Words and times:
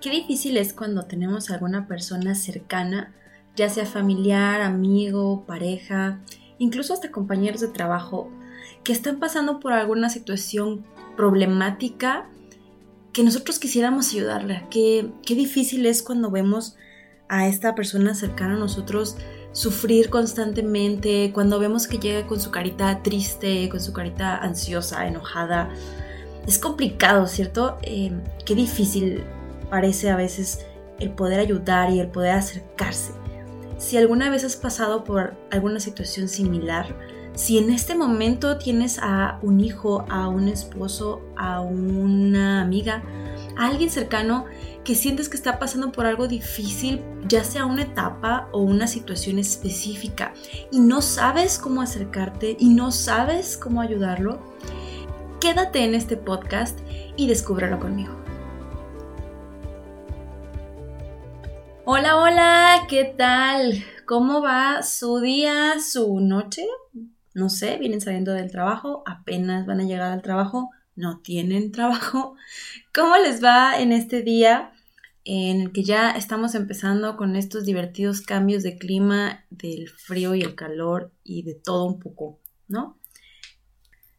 qué 0.00 0.10
difícil 0.10 0.56
es 0.56 0.72
cuando 0.72 1.04
tenemos 1.04 1.50
alguna 1.50 1.86
persona 1.86 2.34
cercana, 2.34 3.12
ya 3.56 3.68
sea 3.68 3.86
familiar, 3.86 4.60
amigo, 4.60 5.44
pareja, 5.46 6.20
incluso 6.58 6.94
hasta 6.94 7.10
compañeros 7.10 7.60
de 7.60 7.68
trabajo, 7.68 8.30
que 8.84 8.92
están 8.92 9.18
pasando 9.18 9.60
por 9.60 9.72
alguna 9.72 10.10
situación 10.10 10.84
problemática 11.16 12.28
que 13.12 13.22
nosotros 13.22 13.58
quisiéramos 13.58 14.12
ayudarle. 14.12 14.66
Qué, 14.70 15.10
qué 15.24 15.34
difícil 15.34 15.86
es 15.86 16.02
cuando 16.02 16.30
vemos 16.30 16.76
a 17.28 17.48
esta 17.48 17.74
persona 17.74 18.14
cercana 18.14 18.54
a 18.54 18.58
nosotros 18.58 19.16
sufrir 19.52 20.10
constantemente, 20.10 21.32
cuando 21.32 21.58
vemos 21.58 21.86
que 21.86 21.98
llega 21.98 22.26
con 22.26 22.40
su 22.40 22.50
carita 22.50 23.02
triste, 23.02 23.70
con 23.70 23.80
su 23.80 23.94
carita 23.94 24.36
ansiosa, 24.36 25.06
enojada. 25.08 25.70
Es 26.46 26.58
complicado, 26.58 27.26
¿cierto? 27.26 27.78
Eh, 27.82 28.12
qué 28.44 28.54
difícil 28.54 29.24
parece 29.70 30.10
a 30.10 30.16
veces 30.16 30.66
el 30.98 31.10
poder 31.10 31.40
ayudar 31.40 31.90
y 31.90 32.00
el 32.00 32.08
poder 32.08 32.32
acercarse. 32.32 33.12
Si 33.78 33.96
alguna 33.96 34.30
vez 34.30 34.44
has 34.44 34.56
pasado 34.56 35.04
por 35.04 35.34
alguna 35.50 35.80
situación 35.80 36.28
similar, 36.28 36.96
si 37.34 37.58
en 37.58 37.70
este 37.70 37.94
momento 37.94 38.56
tienes 38.56 38.98
a 38.98 39.38
un 39.42 39.60
hijo, 39.60 40.06
a 40.08 40.28
un 40.28 40.48
esposo, 40.48 41.20
a 41.36 41.60
una 41.60 42.62
amiga, 42.62 43.02
a 43.58 43.66
alguien 43.66 43.90
cercano 43.90 44.46
que 44.84 44.94
sientes 44.94 45.28
que 45.28 45.36
está 45.36 45.58
pasando 45.58 45.92
por 45.92 46.06
algo 46.06 46.28
difícil, 46.28 47.02
ya 47.28 47.44
sea 47.44 47.66
una 47.66 47.82
etapa 47.82 48.48
o 48.52 48.60
una 48.62 48.86
situación 48.86 49.38
específica, 49.38 50.32
y 50.70 50.80
no 50.80 51.02
sabes 51.02 51.58
cómo 51.58 51.82
acercarte 51.82 52.56
y 52.58 52.70
no 52.70 52.90
sabes 52.90 53.58
cómo 53.58 53.82
ayudarlo, 53.82 54.38
quédate 55.38 55.84
en 55.84 55.94
este 55.94 56.16
podcast 56.16 56.78
y 57.16 57.26
descúbrelo 57.26 57.78
conmigo. 57.78 58.25
Hola, 61.88 62.16
hola, 62.16 62.86
¿qué 62.88 63.04
tal? 63.04 63.84
¿Cómo 64.06 64.42
va 64.42 64.82
su 64.82 65.20
día, 65.20 65.76
su 65.78 66.18
noche? 66.18 66.66
No 67.32 67.48
sé, 67.48 67.76
vienen 67.76 68.00
saliendo 68.00 68.32
del 68.32 68.50
trabajo, 68.50 69.04
apenas 69.06 69.66
van 69.66 69.78
a 69.78 69.84
llegar 69.84 70.10
al 70.10 70.20
trabajo, 70.20 70.70
no 70.96 71.20
tienen 71.20 71.70
trabajo. 71.76 72.34
¿Cómo 72.92 73.16
les 73.18 73.40
va 73.40 73.80
en 73.80 73.92
este 73.92 74.22
día? 74.22 74.72
en 75.24 75.60
el 75.60 75.72
que 75.72 75.84
ya 75.84 76.10
estamos 76.10 76.56
empezando 76.56 77.16
con 77.16 77.36
estos 77.36 77.64
divertidos 77.64 78.20
cambios 78.20 78.64
de 78.64 78.78
clima, 78.78 79.44
del 79.50 79.88
frío 79.88 80.34
y 80.34 80.42
el 80.42 80.56
calor 80.56 81.12
y 81.22 81.44
de 81.44 81.54
todo 81.54 81.84
un 81.84 82.00
poco, 82.00 82.40
¿no? 82.66 82.98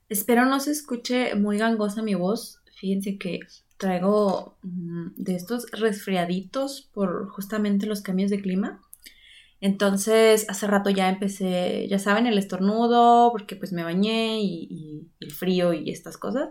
Espero 0.08 0.46
no 0.46 0.62
se 0.62 0.72
escuche 0.72 1.36
muy 1.36 1.58
gangosa 1.58 2.02
mi 2.02 2.16
voz. 2.16 2.62
Fíjense 2.78 3.18
que 3.18 3.40
traigo 3.78 4.58
mm, 4.64 5.10
de 5.16 5.36
estos 5.36 5.70
resfriaditos 5.72 6.90
por 6.94 7.30
justamente 7.30 7.86
los 7.86 8.02
cambios 8.02 8.30
de 8.30 8.42
clima. 8.42 8.82
Entonces, 9.60 10.46
hace 10.50 10.68
rato 10.68 10.90
ya 10.90 11.10
empecé, 11.10 11.88
ya 11.90 11.98
saben, 12.00 12.28
el 12.28 12.38
estornudo, 12.38 13.32
porque 13.32 13.56
pues 13.56 13.74
me 13.74 13.84
bañé 13.84 14.40
y, 14.42 15.08
el 15.20 15.32
frío 15.32 15.74
y 15.74 15.90
estas 15.90 16.18
cosas. 16.18 16.50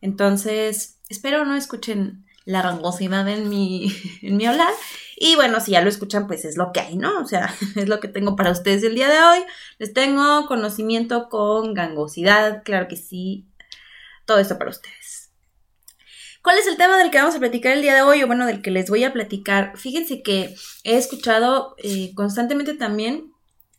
Entonces, 0.00 1.00
espero 1.08 1.44
no 1.44 1.56
escuchen 1.56 2.24
la 2.44 2.62
gangosidad 2.62 3.28
en 3.28 3.48
mi, 3.48 3.92
en 4.22 4.36
mi 4.36 4.46
hablar. 4.46 4.72
Y 5.16 5.36
bueno, 5.36 5.60
si 5.60 5.72
ya 5.72 5.80
lo 5.80 5.88
escuchan, 5.88 6.26
pues 6.26 6.44
es 6.44 6.56
lo 6.56 6.72
que 6.72 6.80
hay, 6.80 6.96
¿no? 6.96 7.20
O 7.20 7.26
sea, 7.26 7.54
es 7.76 7.88
lo 7.88 8.00
que 8.00 8.08
tengo 8.08 8.36
para 8.36 8.50
ustedes 8.50 8.82
el 8.82 8.94
día 8.94 9.08
de 9.08 9.20
hoy. 9.20 9.44
Les 9.78 9.92
tengo 9.92 10.46
conocimiento 10.46 11.28
con 11.28 11.74
gangosidad, 11.74 12.62
claro 12.64 12.88
que 12.88 12.96
sí. 12.96 13.46
Todo 14.26 14.38
esto 14.38 14.58
para 14.58 14.70
ustedes. 14.70 15.23
¿Cuál 16.44 16.58
es 16.58 16.66
el 16.66 16.76
tema 16.76 16.98
del 16.98 17.10
que 17.10 17.16
vamos 17.16 17.34
a 17.34 17.38
platicar 17.38 17.72
el 17.72 17.80
día 17.80 17.94
de 17.94 18.02
hoy? 18.02 18.22
O 18.22 18.26
bueno, 18.26 18.44
del 18.44 18.60
que 18.60 18.70
les 18.70 18.90
voy 18.90 19.02
a 19.02 19.14
platicar. 19.14 19.78
Fíjense 19.78 20.22
que 20.22 20.54
he 20.84 20.98
escuchado 20.98 21.74
eh, 21.78 22.12
constantemente 22.14 22.74
también 22.74 23.32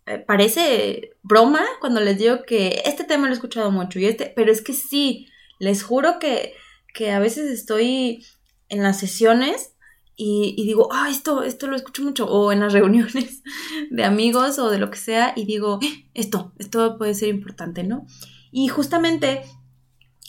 eh, 0.07 0.17
parece 0.17 1.11
broma 1.21 1.61
cuando 1.79 2.01
les 2.01 2.17
digo 2.17 2.41
que 2.41 2.81
este 2.85 3.03
tema 3.03 3.27
lo 3.27 3.33
he 3.33 3.35
escuchado 3.35 3.69
mucho 3.69 3.99
y 3.99 4.07
este, 4.07 4.33
pero 4.35 4.51
es 4.51 4.63
que 4.63 4.73
sí, 4.73 5.27
les 5.59 5.83
juro 5.83 6.17
que, 6.17 6.55
que 6.91 7.11
a 7.11 7.19
veces 7.19 7.51
estoy 7.51 8.25
en 8.69 8.81
las 8.81 8.99
sesiones 8.99 9.75
y, 10.15 10.55
digo, 10.65 10.89
ah, 10.91 11.09
esto, 11.11 11.43
esto 11.43 11.67
lo 11.67 11.75
escucho 11.75 12.01
mucho, 12.01 12.25
o 12.25 12.51
en 12.51 12.61
las 12.61 12.73
reuniones 12.73 13.43
de 13.91 14.03
amigos 14.03 14.57
o 14.57 14.71
de 14.71 14.79
lo 14.79 14.89
que 14.89 14.97
sea, 14.97 15.33
y 15.35 15.45
digo, 15.45 15.77
eh, 15.83 16.07
esto, 16.15 16.51
esto 16.57 16.97
puede 16.97 17.13
ser 17.13 17.29
importante, 17.29 17.83
¿no? 17.83 18.07
Y 18.51 18.69
justamente 18.69 19.43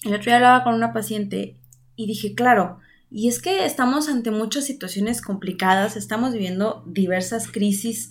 el 0.05 0.13
otro 0.13 0.25
día 0.25 0.37
hablaba 0.37 0.65
con 0.65 0.75
una 0.75 0.93
paciente 0.93 1.57
y 1.97 2.07
dije, 2.07 2.35
claro, 2.35 2.79
y 3.11 3.29
es 3.29 3.41
que 3.41 3.65
estamos 3.65 4.09
ante 4.09 4.31
muchas 4.31 4.65
situaciones 4.65 5.23
complicadas, 5.23 5.97
estamos 5.97 6.33
viviendo 6.33 6.83
diversas 6.87 7.49
crisis, 7.51 8.11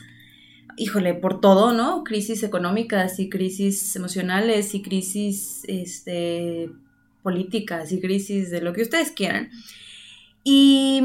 híjole, 0.78 1.14
por 1.14 1.42
todo, 1.42 1.74
¿no? 1.74 2.04
Crisis 2.04 2.44
económicas 2.44 3.20
y 3.20 3.30
crisis 3.30 3.96
emocionales 3.96 4.74
y 4.74 4.82
crisis 4.82 5.64
este, 5.68 6.72
políticas 7.24 7.92
y 7.92 8.00
crisis 8.00 8.50
de 8.52 8.62
lo 8.62 8.74
que 8.74 8.84
ustedes 8.84 9.12
quieran. 9.12 9.50
Y, 10.44 11.04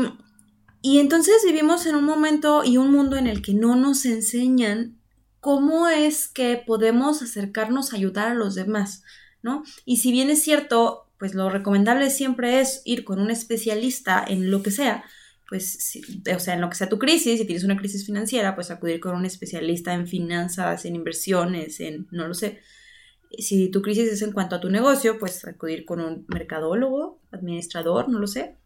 entonces 0.83 1.43
vivimos 1.47 1.87
en 1.87 1.97
un 1.97 2.05
momento 2.05 2.63
y 2.63 2.77
un 2.77 2.93
mundo 2.93 3.17
en 3.17 3.27
el 3.27 3.43
que 3.43 3.55
no 3.55 3.75
nos 3.75 4.05
enseñan 4.05 4.99
cómo 5.41 5.89
es 5.89 6.29
que 6.29 6.63
podemos 6.65 7.23
acercarnos 7.23 7.93
a 7.93 7.97
ayudar 7.97 8.33
a 8.33 8.35
los 8.35 8.55
demás, 8.55 9.03
¿no? 9.43 9.65
Y 9.87 9.97
si 9.97 10.13
bien 10.13 10.29
es 10.31 10.43
cierto, 10.43 11.09
pues 11.21 11.35
lo 11.35 11.51
recomendable 11.51 12.09
siempre 12.11 12.61
es 12.61 12.81
ir 12.87 13.05
con 13.05 13.21
un 13.21 13.31
especialista 13.31 14.25
en 14.27 14.51
lo 14.51 14.63
que 14.63 14.71
sea, 14.71 15.05
pues, 15.51 15.99
o 16.35 16.39
sea, 16.39 16.55
en 16.55 16.63
lo 16.63 16.71
que 16.71 16.77
sea 16.77 16.89
tu 16.89 16.99
crisis, 16.99 17.39
si 17.39 17.45
tienes 17.45 17.63
una 17.63 17.77
crisis 17.77 18.07
financiera, 18.07 18.55
pues 18.55 18.71
acudir 18.71 19.01
con 19.01 19.15
un 19.15 19.27
especialista 19.27 19.93
en 19.93 20.09
finanzas, 20.09 20.87
en 20.87 20.97
inversiones, 20.97 21.79
en, 21.81 22.09
no 22.11 22.27
lo 22.27 22.33
sé. 22.33 22.61
Si 23.39 23.69
tu 23.69 23.83
crisis 23.83 24.11
es 24.11 24.23
en 24.23 24.33
cuanto 24.33 24.57
a 24.57 24.61
tu 24.61 24.71
negocio, 24.71 25.19
pues 25.19 25.45
acudir 25.45 25.85
con 25.85 26.01
un 26.01 26.25
mercadólogo, 26.29 27.21
administrador, 27.33 28.09
no 28.09 28.19
lo 28.19 28.27
sé. 28.27 28.57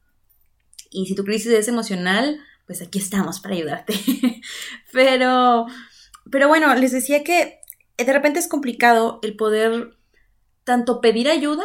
Y 0.90 1.06
si 1.06 1.16
tu 1.16 1.24
crisis 1.24 1.50
es 1.50 1.66
emocional, 1.66 2.38
pues 2.66 2.82
aquí 2.82 3.00
estamos 3.00 3.40
para 3.40 3.56
ayudarte. 3.56 3.94
pero, 4.92 5.66
pero 6.30 6.46
bueno, 6.46 6.72
les 6.76 6.92
decía 6.92 7.24
que 7.24 7.58
de 7.98 8.12
repente 8.12 8.38
es 8.38 8.46
complicado 8.46 9.18
el 9.24 9.34
poder 9.34 9.96
tanto 10.62 11.00
pedir 11.00 11.28
ayuda 11.28 11.64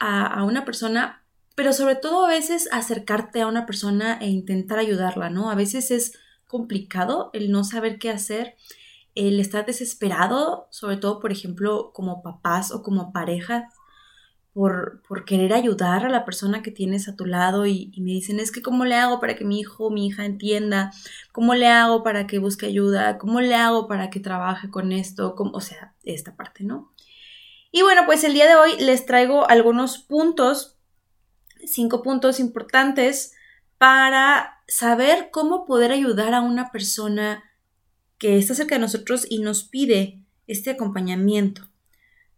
a, 0.00 0.42
una 0.44 0.64
persona, 0.64 1.22
pero 1.54 1.72
sobre 1.72 1.94
todo 1.94 2.26
a 2.26 2.28
veces 2.28 2.68
acercarte 2.72 3.42
a 3.42 3.46
una 3.46 3.66
persona 3.66 4.18
e 4.20 4.28
intentar 4.28 4.78
ayudarla, 4.78 5.30
¿no? 5.30 5.50
A 5.50 5.54
veces 5.54 5.90
es 5.90 6.18
complicado 6.48 7.30
el 7.32 7.52
no 7.52 7.62
saber 7.62 7.98
qué 7.98 8.10
hacer, 8.10 8.56
el 9.14 9.38
estar 9.38 9.66
desesperado, 9.66 10.66
sobre 10.70 10.96
todo, 10.96 11.20
por 11.20 11.30
ejemplo, 11.30 11.92
como 11.92 12.22
papás 12.22 12.72
o 12.72 12.82
como 12.82 13.12
parejas 13.12 13.64
por, 14.52 15.24
querer 15.26 15.52
ayudar 15.52 16.04
a 16.04 16.08
la 16.08 16.24
persona 16.24 16.62
que 16.62 16.70
tienes 16.70 17.08
a 17.08 17.16
tu 17.16 17.24
lado 17.24 17.66
y, 17.66 17.92
me 17.98 18.10
dicen, 18.10 18.40
es 18.40 18.50
que 18.50 18.62
cómo 18.62 18.84
le 18.84 18.96
hago 18.96 19.20
para 19.20 19.36
que 19.36 19.44
mi 19.44 19.60
hijo 19.60 19.86
o 19.86 19.90
mi 19.90 20.06
hija 20.06 20.24
entienda, 20.24 20.92
cómo 21.32 21.54
le 21.54 21.68
hago 21.68 22.02
para 22.02 22.26
que 22.26 22.38
busque 22.38 22.66
ayuda, 22.66 23.18
cómo 23.18 23.40
le 23.40 23.54
hago 23.54 23.86
para 23.86 24.10
que 24.10 24.20
trabaje 24.20 24.70
con 24.70 24.92
esto, 24.92 25.34
o 25.36 25.60
sea, 25.60 25.94
esta 26.02 26.36
parte, 26.36 26.64
¿no? 26.64 26.89
Y 27.72 27.82
bueno, 27.82 28.02
pues 28.06 28.24
el 28.24 28.34
día 28.34 28.46
de 28.46 28.56
hoy 28.56 28.76
les 28.78 29.06
traigo 29.06 29.48
algunos 29.48 29.98
puntos, 29.98 30.76
cinco 31.64 32.02
puntos 32.02 32.40
importantes 32.40 33.34
para 33.78 34.62
saber 34.66 35.30
cómo 35.30 35.66
poder 35.66 35.92
ayudar 35.92 36.34
a 36.34 36.40
una 36.40 36.70
persona 36.70 37.44
que 38.18 38.38
está 38.38 38.54
cerca 38.54 38.74
de 38.74 38.80
nosotros 38.80 39.26
y 39.28 39.38
nos 39.38 39.64
pide 39.64 40.22
este 40.46 40.70
acompañamiento, 40.70 41.68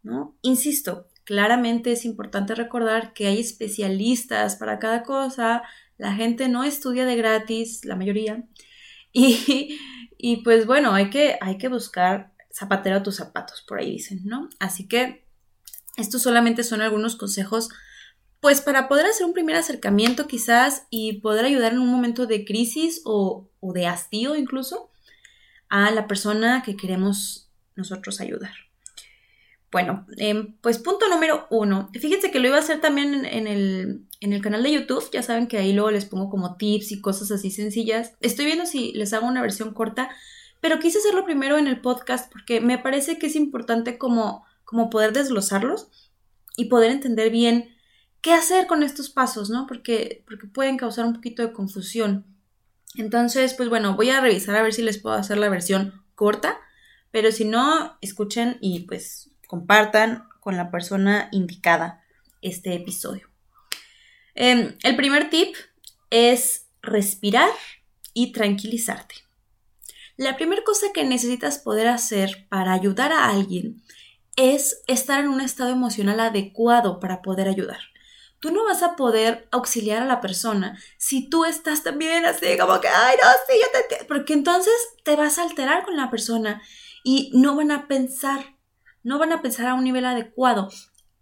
¿no? 0.02 0.36
Insisto, 0.42 1.08
Claramente 1.24 1.92
es 1.92 2.04
importante 2.04 2.54
recordar 2.54 3.12
que 3.12 3.26
hay 3.28 3.38
especialistas 3.38 4.56
para 4.56 4.80
cada 4.80 5.04
cosa, 5.04 5.62
la 5.96 6.14
gente 6.14 6.48
no 6.48 6.64
estudia 6.64 7.06
de 7.06 7.16
gratis, 7.16 7.84
la 7.84 7.94
mayoría, 7.94 8.44
y, 9.12 9.78
y 10.18 10.38
pues 10.38 10.66
bueno, 10.66 10.94
hay 10.94 11.10
que, 11.10 11.36
hay 11.40 11.58
que 11.58 11.68
buscar 11.68 12.31
zapatero 12.54 12.96
a 12.96 13.02
tus 13.02 13.16
zapatos, 13.16 13.62
por 13.66 13.80
ahí 13.80 13.92
dicen, 13.92 14.20
¿no? 14.24 14.48
Así 14.58 14.86
que 14.86 15.26
estos 15.96 16.22
solamente 16.22 16.64
son 16.64 16.80
algunos 16.80 17.16
consejos, 17.16 17.68
pues 18.40 18.60
para 18.60 18.88
poder 18.88 19.06
hacer 19.06 19.26
un 19.26 19.32
primer 19.32 19.56
acercamiento 19.56 20.26
quizás 20.26 20.86
y 20.90 21.20
poder 21.20 21.44
ayudar 21.44 21.72
en 21.72 21.78
un 21.78 21.88
momento 21.88 22.26
de 22.26 22.44
crisis 22.44 23.02
o, 23.04 23.48
o 23.60 23.72
de 23.72 23.86
hastío 23.86 24.36
incluso 24.36 24.90
a 25.68 25.90
la 25.90 26.06
persona 26.06 26.62
que 26.62 26.76
queremos 26.76 27.50
nosotros 27.76 28.20
ayudar. 28.20 28.52
Bueno, 29.72 30.06
em, 30.18 30.54
pues 30.60 30.78
punto 30.78 31.08
número 31.08 31.46
uno. 31.50 31.88
Fíjense 31.98 32.30
que 32.30 32.38
lo 32.38 32.48
iba 32.48 32.58
a 32.58 32.60
hacer 32.60 32.82
también 32.82 33.24
en, 33.24 33.46
el, 33.46 34.06
en, 34.20 34.34
el, 34.34 34.42
canal 34.42 34.62
de 34.62 34.70
YouTube. 34.70 35.08
Ya 35.12 35.22
saben 35.22 35.46
que 35.46 35.56
ahí 35.56 35.72
luego 35.72 35.90
les 35.90 36.04
pongo 36.04 36.28
como 36.28 36.56
tips 36.56 36.92
y 36.92 37.00
cosas 37.00 37.30
así 37.30 37.50
sencillas. 37.50 38.12
Estoy 38.20 38.44
viendo 38.44 38.66
si 38.66 38.92
les 38.92 39.14
hago 39.14 39.26
una 39.26 39.40
versión 39.40 39.72
corta, 39.72 40.10
pero 40.62 40.78
quise 40.78 40.98
hacerlo 40.98 41.24
primero 41.24 41.58
en 41.58 41.66
el 41.66 41.80
podcast 41.80 42.30
porque 42.32 42.60
me 42.60 42.78
parece 42.78 43.18
que 43.18 43.26
es 43.26 43.34
importante 43.34 43.98
como, 43.98 44.46
como 44.62 44.90
poder 44.90 45.12
desglosarlos 45.12 45.90
y 46.56 46.66
poder 46.66 46.92
entender 46.92 47.30
bien 47.30 47.76
qué 48.20 48.32
hacer 48.32 48.68
con 48.68 48.84
estos 48.84 49.10
pasos, 49.10 49.50
¿no? 49.50 49.66
Porque, 49.66 50.22
porque 50.24 50.46
pueden 50.46 50.76
causar 50.76 51.04
un 51.04 51.14
poquito 51.14 51.42
de 51.42 51.52
confusión. 51.52 52.24
Entonces, 52.94 53.54
pues 53.54 53.68
bueno, 53.68 53.96
voy 53.96 54.10
a 54.10 54.20
revisar 54.20 54.54
a 54.54 54.62
ver 54.62 54.72
si 54.72 54.82
les 54.82 54.98
puedo 54.98 55.16
hacer 55.16 55.36
la 55.36 55.48
versión 55.48 56.04
corta, 56.14 56.60
pero 57.10 57.32
si 57.32 57.44
no, 57.44 57.98
escuchen 58.00 58.58
y 58.60 58.80
pues 58.86 59.32
compartan 59.48 60.28
con 60.38 60.56
la 60.56 60.70
persona 60.70 61.28
indicada 61.32 62.04
este 62.40 62.72
episodio. 62.74 63.28
Em, 64.36 64.76
el 64.84 64.94
primer 64.94 65.28
tip 65.28 65.56
es 66.10 66.68
respirar 66.82 67.50
y 68.14 68.30
tranquilizarte. 68.30 69.21
La 70.16 70.36
primera 70.36 70.62
cosa 70.64 70.86
que 70.92 71.04
necesitas 71.04 71.58
poder 71.58 71.88
hacer 71.88 72.46
para 72.48 72.72
ayudar 72.72 73.12
a 73.12 73.28
alguien 73.28 73.82
es 74.36 74.82
estar 74.86 75.20
en 75.20 75.28
un 75.28 75.40
estado 75.40 75.70
emocional 75.70 76.20
adecuado 76.20 77.00
para 77.00 77.22
poder 77.22 77.48
ayudar. 77.48 77.80
Tú 78.40 78.50
no 78.50 78.64
vas 78.64 78.82
a 78.82 78.96
poder 78.96 79.48
auxiliar 79.52 80.02
a 80.02 80.06
la 80.06 80.20
persona 80.20 80.78
si 80.98 81.28
tú 81.30 81.44
estás 81.44 81.82
también 81.82 82.24
así 82.24 82.58
como 82.58 82.80
que, 82.80 82.88
ay, 82.88 83.16
no, 83.22 83.28
sí, 83.46 83.54
yo 83.60 83.70
te 83.70 83.82
entiendo. 83.82 84.06
Porque 84.08 84.32
entonces 84.32 84.74
te 85.04 85.16
vas 85.16 85.38
a 85.38 85.44
alterar 85.44 85.84
con 85.84 85.96
la 85.96 86.10
persona 86.10 86.60
y 87.04 87.30
no 87.34 87.54
van 87.54 87.70
a 87.70 87.86
pensar, 87.86 88.56
no 89.02 89.18
van 89.18 89.32
a 89.32 89.42
pensar 89.42 89.66
a 89.66 89.74
un 89.74 89.84
nivel 89.84 90.04
adecuado. 90.04 90.70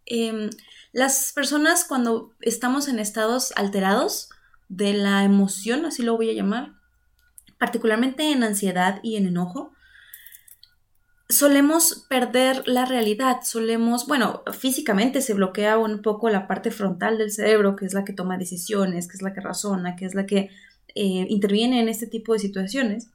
Em, 0.06 0.50
las 0.92 1.32
personas 1.32 1.84
cuando 1.84 2.32
estamos 2.40 2.88
en 2.88 2.98
estados 2.98 3.52
alterados 3.54 4.30
de 4.68 4.94
la 4.94 5.22
emoción, 5.24 5.84
así 5.84 6.02
lo 6.02 6.16
voy 6.16 6.30
a 6.30 6.34
llamar, 6.34 6.79
particularmente 7.60 8.32
en 8.32 8.42
ansiedad 8.42 9.00
y 9.02 9.16
en 9.16 9.26
enojo, 9.26 9.72
solemos 11.28 12.06
perder 12.08 12.66
la 12.66 12.86
realidad, 12.86 13.40
solemos, 13.44 14.06
bueno, 14.06 14.42
físicamente 14.58 15.20
se 15.20 15.34
bloquea 15.34 15.76
un 15.76 16.00
poco 16.00 16.30
la 16.30 16.48
parte 16.48 16.70
frontal 16.70 17.18
del 17.18 17.30
cerebro, 17.30 17.76
que 17.76 17.84
es 17.84 17.92
la 17.92 18.02
que 18.02 18.14
toma 18.14 18.38
decisiones, 18.38 19.06
que 19.06 19.18
es 19.18 19.22
la 19.22 19.34
que 19.34 19.42
razona, 19.42 19.94
que 19.94 20.06
es 20.06 20.14
la 20.14 20.24
que 20.24 20.48
eh, 20.94 21.26
interviene 21.28 21.82
en 21.82 21.90
este 21.90 22.06
tipo 22.06 22.32
de 22.32 22.38
situaciones. 22.38 23.10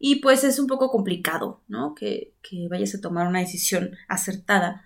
Y 0.00 0.16
pues 0.16 0.42
es 0.42 0.58
un 0.58 0.66
poco 0.66 0.90
complicado, 0.90 1.62
¿no? 1.68 1.94
Que, 1.94 2.34
que 2.42 2.66
vayas 2.68 2.96
a 2.96 3.00
tomar 3.00 3.28
una 3.28 3.38
decisión 3.38 3.96
acertada. 4.08 4.82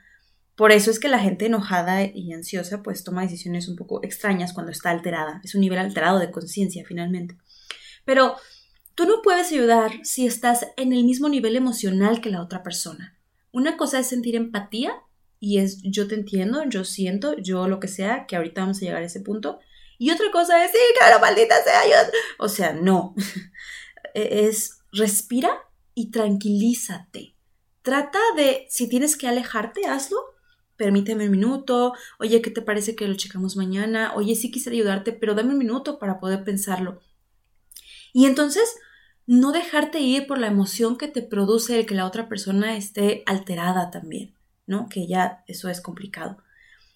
Por 0.57 0.73
eso 0.73 0.91
es 0.91 1.01
que 1.01 1.09
la 1.09 1.21
gente 1.21 1.47
enojada 1.47 2.05
y 2.05 2.35
ansiosa 2.35 2.83
pues 2.83 3.03
toma 3.03 3.23
decisiones 3.23 3.67
un 3.67 3.77
poco 3.77 4.05
extrañas 4.05 4.53
cuando 4.53 4.73
está 4.73 4.91
alterada. 4.91 5.41
Es 5.43 5.55
un 5.55 5.63
nivel 5.63 5.79
alterado 5.79 6.19
de 6.19 6.31
conciencia 6.31 6.85
finalmente. 6.87 7.39
Pero 8.05 8.37
Tú 8.95 9.07
no 9.07 9.23
puedes 9.23 9.51
ayudar 9.51 9.93
si 10.05 10.27
estás 10.27 10.69
en 10.77 10.93
el 10.93 11.05
mismo 11.05 11.29
nivel 11.29 11.57
emocional 11.57 12.21
que 12.21 12.31
la 12.31 12.43
otra 12.43 12.63
persona. 12.63 13.19
Una 13.51 13.77
cosa 13.77 13.99
es 13.99 14.07
sentir 14.07 14.37
empatía 14.37 14.95
y 15.41 15.59
es 15.59 15.83
yo 15.83 16.07
te 16.09 16.15
entiendo, 16.15 16.63
yo 16.69 16.85
siento, 16.85 17.37
yo 17.37 17.69
lo 17.69 17.81
que 17.81 17.89
sea, 17.89 18.27
que 18.27 18.37
ahorita 18.37 18.61
vamos 18.61 18.79
a 18.79 18.81
llegar 18.81 19.03
a 19.03 19.07
ese 19.07 19.21
punto. 19.21 19.59
Y 19.99 20.11
otra 20.11 20.31
cosa 20.31 20.65
es, 20.65 20.71
sí, 20.71 20.79
claro, 20.99 21.21
maldita 21.21 21.63
sea, 21.63 21.87
yo... 21.87 22.11
O 22.39 22.49
sea, 22.49 22.73
no. 22.73 23.15
E-, 24.15 24.47
es 24.47 24.79
respira 24.93 25.51
y 25.95 26.11
tranquilízate. 26.11 27.35
Trata 27.83 28.21
de, 28.37 28.67
si 28.71 28.89
tienes 28.89 29.17
que 29.17 29.29
alejarte, 29.29 29.87
hazlo. 29.87 30.19
Permíteme 30.77 31.27
un 31.27 31.33
minuto. 31.33 31.95
Oye, 32.19 32.41
¿qué 32.43 32.51
te 32.51 32.63
parece 32.63 32.97
que 32.97 33.07
lo 33.07 33.15
checamos 33.15 33.57
mañana? 33.57 34.15
Oye, 34.15 34.35
sí 34.37 34.51
quisiera 34.51 34.75
ayudarte, 34.75 35.13
pero 35.13 35.35
dame 35.35 35.51
un 35.51 35.59
minuto 35.59 35.99
para 35.99 36.19
poder 36.19 36.45
pensarlo. 36.45 37.01
Y 38.13 38.27
entonces, 38.27 38.77
no 39.27 39.53
dejarte 39.53 40.01
ir 40.01 40.27
por 40.27 40.39
la 40.39 40.49
emoción 40.49 40.99
que 40.99 41.09
te 41.09 41.23
produce 41.23 41.81
el 41.81 41.87
que 41.87 41.95
la 41.95 42.07
otra 42.07 42.29
persona 42.29 42.77
esté 42.77 43.23
alterada 43.27 43.91
también, 43.91 44.35
¿no? 44.67 44.89
Que 44.89 45.07
ya 45.07 45.43
eso 45.47 45.69
es 45.69 45.81
complicado. 45.81 46.39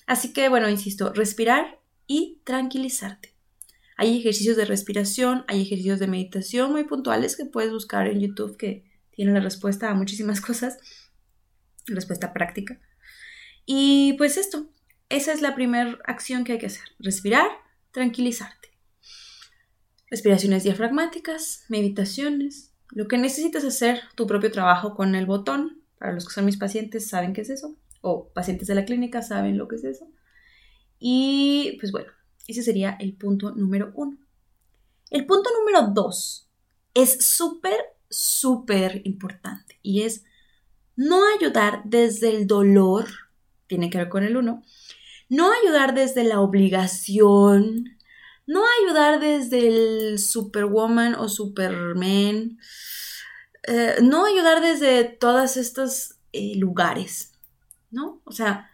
Así 0.07 0.33
que, 0.33 0.49
bueno, 0.49 0.69
insisto, 0.69 1.13
respirar 1.13 1.79
y 2.07 2.41
tranquilizarte. 2.45 3.35
Hay 3.97 4.19
ejercicios 4.19 4.57
de 4.57 4.65
respiración, 4.65 5.45
hay 5.49 5.63
ejercicios 5.63 5.99
de 5.99 6.07
meditación 6.07 6.71
muy 6.71 6.85
puntuales 6.85 7.37
que 7.37 7.47
puedes 7.47 7.73
buscar 7.73 8.07
en 8.07 8.21
YouTube 8.21 8.57
que 8.57 8.85
tienen 9.11 9.35
la 9.35 9.41
respuesta 9.41 9.91
a 9.91 9.95
muchísimas 9.95 10.41
cosas, 10.43 10.79
respuesta 11.87 12.33
práctica. 12.33 12.79
Y 13.65 14.15
pues 14.15 14.37
esto, 14.37 14.69
esa 15.09 15.33
es 15.33 15.43
la 15.43 15.55
primera 15.55 15.99
acción 16.05 16.45
que 16.45 16.53
hay 16.53 16.59
que 16.59 16.67
hacer, 16.67 16.85
respirar, 16.99 17.49
tranquilizarte 17.91 18.68
respiraciones 20.11 20.65
diafragmáticas, 20.65 21.65
meditaciones, 21.69 22.73
lo 22.91 23.09
que 23.09 23.19
necesitas 23.19 23.65
hacer 23.65 24.01
tu 24.15 24.27
propio 24.27 24.51
trabajo 24.51 24.95
con 24.95 25.15
el 25.15 25.27
botón. 25.27 25.83
Para 25.99 26.13
los 26.13 26.27
que 26.27 26.35
son 26.35 26.45
mis 26.45 26.57
pacientes 26.57 27.09
saben 27.09 27.33
qué 27.33 27.43
es 27.43 27.51
eso, 27.51 27.77
o 28.01 28.29
pacientes 28.29 28.69
de 28.69 28.75
la 28.75 28.85
clínica 28.85 29.23
saben 29.23 29.59
lo 29.59 29.69
que 29.69 29.77
es 29.77 29.85
eso. 29.85 30.09
Y 30.99 31.77
pues 31.81 31.93
bueno, 31.93 32.13
ese 32.47 32.63
sería 32.63 32.97
el 33.01 33.15
punto 33.15 33.51
número 33.53 33.93
uno. 33.95 34.17
El 35.11 35.27
punto 35.27 35.51
número 35.59 35.93
dos 35.93 36.49
es 36.95 37.25
súper, 37.25 37.79
súper 38.09 39.03
importante 39.05 39.79
y 39.83 40.03
es 40.03 40.25
no 40.97 41.23
ayudar 41.37 41.83
desde 41.85 42.35
el 42.35 42.47
dolor, 42.47 43.07
tiene 43.67 43.91
que 43.91 43.99
ver 43.99 44.09
con 44.09 44.25
el 44.25 44.37
uno, 44.37 44.63
no 45.29 45.51
ayudar 45.53 45.95
desde 45.95 46.25
la 46.25 46.41
obligación, 46.41 47.98
no 48.49 48.65
ayudar 48.83 49.21
desde 49.21 49.69
el 49.69 50.19
Superwoman 50.19 51.15
o 51.15 51.29
Superman, 51.29 52.59
eh, 53.65 53.97
no 54.03 54.25
ayudar 54.25 54.63
desde 54.63 55.05
todos 55.05 55.59
estos 55.59 56.15
eh, 56.33 56.57
lugares, 56.57 57.35
¿no? 57.91 58.23
O 58.25 58.33
sea, 58.33 58.71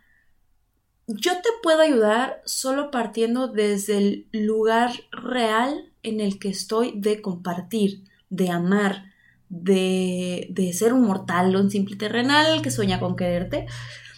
yo 1.09 1.33
te 1.43 1.49
puedo 1.61 1.81
ayudar 1.81 2.41
solo 2.47 2.93
partiendo 2.93 3.49
desde 3.49 3.99
el 3.99 4.29
lugar 4.33 4.93
real 5.11 5.93
en 6.05 6.21
el 6.21 6.39
que 6.39 6.51
estoy 6.51 6.93
de 6.95 7.21
compartir, 7.21 8.05
de 8.31 8.51
amar, 8.51 9.13
de, 9.49 10.47
de 10.51 10.73
ser 10.73 10.93
un 10.93 11.03
mortal, 11.03 11.57
un 11.57 11.69
simple 11.69 11.97
terrenal 11.97 12.63
que 12.63 12.71
sueña 12.71 13.01
con 13.01 13.17
quererte, 13.17 13.67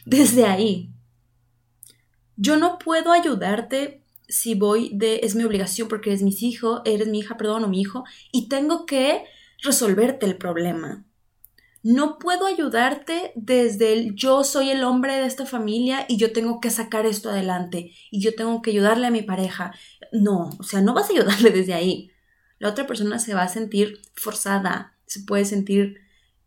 desde 0.05 0.45
ahí. 0.45 0.91
Yo 2.37 2.59
no 2.59 2.79
puedo 2.79 3.11
ayudarte 3.11 4.03
si 4.29 4.55
voy 4.55 4.91
de 4.93 5.21
es 5.23 5.35
mi 5.35 5.45
obligación 5.45 5.89
porque 5.89 6.11
eres 6.11 6.23
mi 6.23 6.35
hijo, 6.41 6.83
eres 6.85 7.09
mi 7.09 7.21
hija, 7.21 7.37
perdón, 7.37 7.65
o 7.65 7.69
mi 7.69 7.81
hijo, 7.81 8.05
y 8.33 8.49
tengo 8.49 8.87
que 8.87 9.25
resolverte 9.63 10.27
el 10.27 10.37
problema. 10.37 11.05
No 11.83 12.19
puedo 12.19 12.47
ayudarte 12.47 13.33
desde 13.37 13.93
el 13.93 14.15
yo 14.17 14.43
soy 14.43 14.71
el 14.71 14.83
hombre 14.83 15.15
de 15.15 15.27
esta 15.27 15.47
familia 15.47 16.05
y 16.09 16.17
yo 16.17 16.33
tengo 16.33 16.61
que 16.61 16.71
sacar 16.71 17.07
esto 17.07 17.31
adelante 17.31 17.93
y 18.11 18.21
yo 18.21 18.35
tengo 18.35 18.61
que 18.61 18.71
ayudarle 18.71 19.07
a 19.07 19.13
mi 19.13 19.23
pareja. 19.23 19.73
No, 20.11 20.51
o 20.59 20.63
sea, 20.65 20.81
no 20.81 20.95
vas 20.95 21.09
a 21.09 21.13
ayudarle 21.13 21.51
desde 21.53 21.75
ahí. 21.75 22.11
La 22.59 22.71
otra 22.71 22.87
persona 22.87 23.19
se 23.21 23.35
va 23.35 23.43
a 23.43 23.49
sentir 23.49 24.01
forzada, 24.15 24.97
se 25.07 25.21
puede 25.21 25.45
sentir 25.45 25.99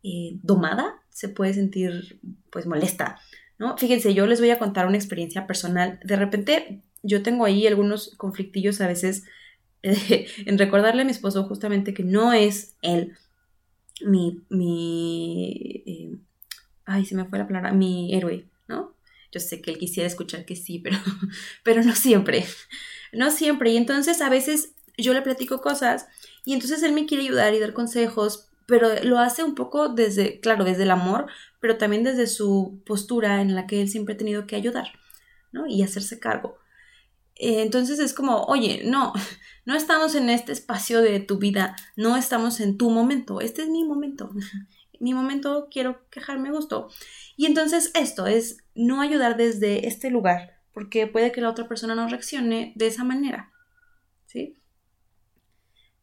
eh, 0.03 0.39
domada, 0.43 1.03
se 1.09 1.29
puede 1.29 1.53
sentir 1.53 2.19
pues 2.49 2.65
molesta. 2.65 3.19
¿no? 3.57 3.77
Fíjense, 3.77 4.13
yo 4.13 4.25
les 4.25 4.39
voy 4.39 4.49
a 4.49 4.59
contar 4.59 4.87
una 4.87 4.97
experiencia 4.97 5.47
personal. 5.47 5.99
De 6.03 6.15
repente 6.17 6.81
yo 7.03 7.23
tengo 7.23 7.45
ahí 7.45 7.67
algunos 7.67 8.15
conflictillos 8.17 8.81
a 8.81 8.87
veces 8.87 9.23
en 9.81 10.57
recordarle 10.57 11.03
a 11.03 11.05
mi 11.05 11.11
esposo 11.11 11.43
justamente 11.45 11.93
que 11.93 12.03
no 12.03 12.33
es 12.33 12.75
él 12.81 13.17
mi, 14.01 14.41
mi, 14.49 15.83
eh, 15.85 16.17
ay, 16.85 17.05
se 17.05 17.15
me 17.15 17.25
fue 17.25 17.39
la 17.39 17.47
palabra, 17.47 17.71
mi 17.71 18.13
héroe, 18.13 18.45
¿no? 18.67 18.93
Yo 19.31 19.39
sé 19.39 19.61
que 19.61 19.71
él 19.71 19.77
quisiera 19.77 20.07
escuchar 20.07 20.45
que 20.45 20.55
sí, 20.55 20.79
pero, 20.79 20.97
pero 21.63 21.83
no 21.83 21.95
siempre, 21.95 22.45
no 23.13 23.31
siempre. 23.31 23.71
Y 23.71 23.77
entonces 23.77 24.21
a 24.21 24.29
veces 24.29 24.73
yo 24.97 25.13
le 25.13 25.21
platico 25.21 25.61
cosas 25.61 26.07
y 26.45 26.53
entonces 26.53 26.83
él 26.83 26.93
me 26.93 27.05
quiere 27.05 27.23
ayudar 27.23 27.53
y 27.53 27.59
dar 27.59 27.73
consejos, 27.73 28.47
pero 28.65 28.89
lo 29.03 29.19
hace 29.19 29.43
un 29.43 29.55
poco 29.55 29.89
desde, 29.89 30.39
claro, 30.39 30.63
desde 30.63 30.83
el 30.83 30.91
amor, 30.91 31.27
pero 31.59 31.77
también 31.77 32.03
desde 32.03 32.27
su 32.27 32.81
postura 32.85 33.41
en 33.41 33.55
la 33.55 33.67
que 33.67 33.81
él 33.81 33.89
siempre 33.89 34.15
ha 34.15 34.17
tenido 34.17 34.45
que 34.45 34.55
ayudar, 34.55 34.91
¿no? 35.51 35.67
Y 35.67 35.81
hacerse 35.83 36.19
cargo. 36.19 36.58
Eh, 37.39 37.61
entonces 37.61 37.99
es 37.99 38.13
como, 38.13 38.43
oye, 38.43 38.83
no, 38.85 39.13
no 39.65 39.75
estamos 39.75 40.13
en 40.13 40.29
este 40.29 40.51
espacio 40.51 41.01
de 41.01 41.19
tu 41.21 41.39
vida, 41.39 41.75
no 41.95 42.17
estamos 42.17 42.59
en 42.59 42.77
tu 42.77 42.91
momento, 42.91 43.41
este 43.41 43.63
es 43.63 43.69
mi 43.69 43.83
momento. 43.83 44.29
Mi 45.01 45.13
momento 45.13 45.69
quiero 45.71 46.09
quejarme 46.09 46.51
gusto. 46.51 46.89
Y 47.37 47.45
entonces 47.45 47.89
esto 47.95 48.27
es 48.27 48.57
no 48.75 48.99
ayudar 48.99 49.37
desde 49.37 49.87
este 49.87 50.09
lugar, 50.09 50.59
porque 50.73 51.07
puede 51.07 51.31
que 51.31 51.39
la 51.39 51.49
otra 51.49 51.69
persona 51.69 51.95
no 51.95 52.09
reaccione 52.09 52.73
de 52.75 52.87
esa 52.87 53.05
manera. 53.05 53.49
¿Sí? 54.25 54.57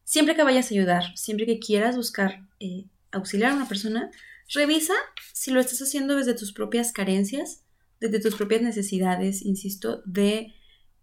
Siempre 0.03 0.35
que 0.35 0.41
vayas 0.41 0.71
a 0.71 0.73
ayudar, 0.73 1.15
siempre 1.15 1.45
que 1.45 1.59
quieras 1.59 1.95
buscar 1.95 2.47
eh, 2.59 2.85
auxiliar 3.11 3.51
a 3.51 3.55
una 3.55 3.67
persona, 3.67 4.09
revisa 4.51 4.95
si 5.31 5.51
lo 5.51 5.59
estás 5.59 5.83
haciendo 5.83 6.15
desde 6.15 6.33
tus 6.33 6.51
propias 6.51 6.91
carencias, 6.91 7.65
desde 7.99 8.19
tus 8.19 8.33
propias 8.33 8.63
necesidades, 8.63 9.45
insisto, 9.45 10.01
de 10.05 10.55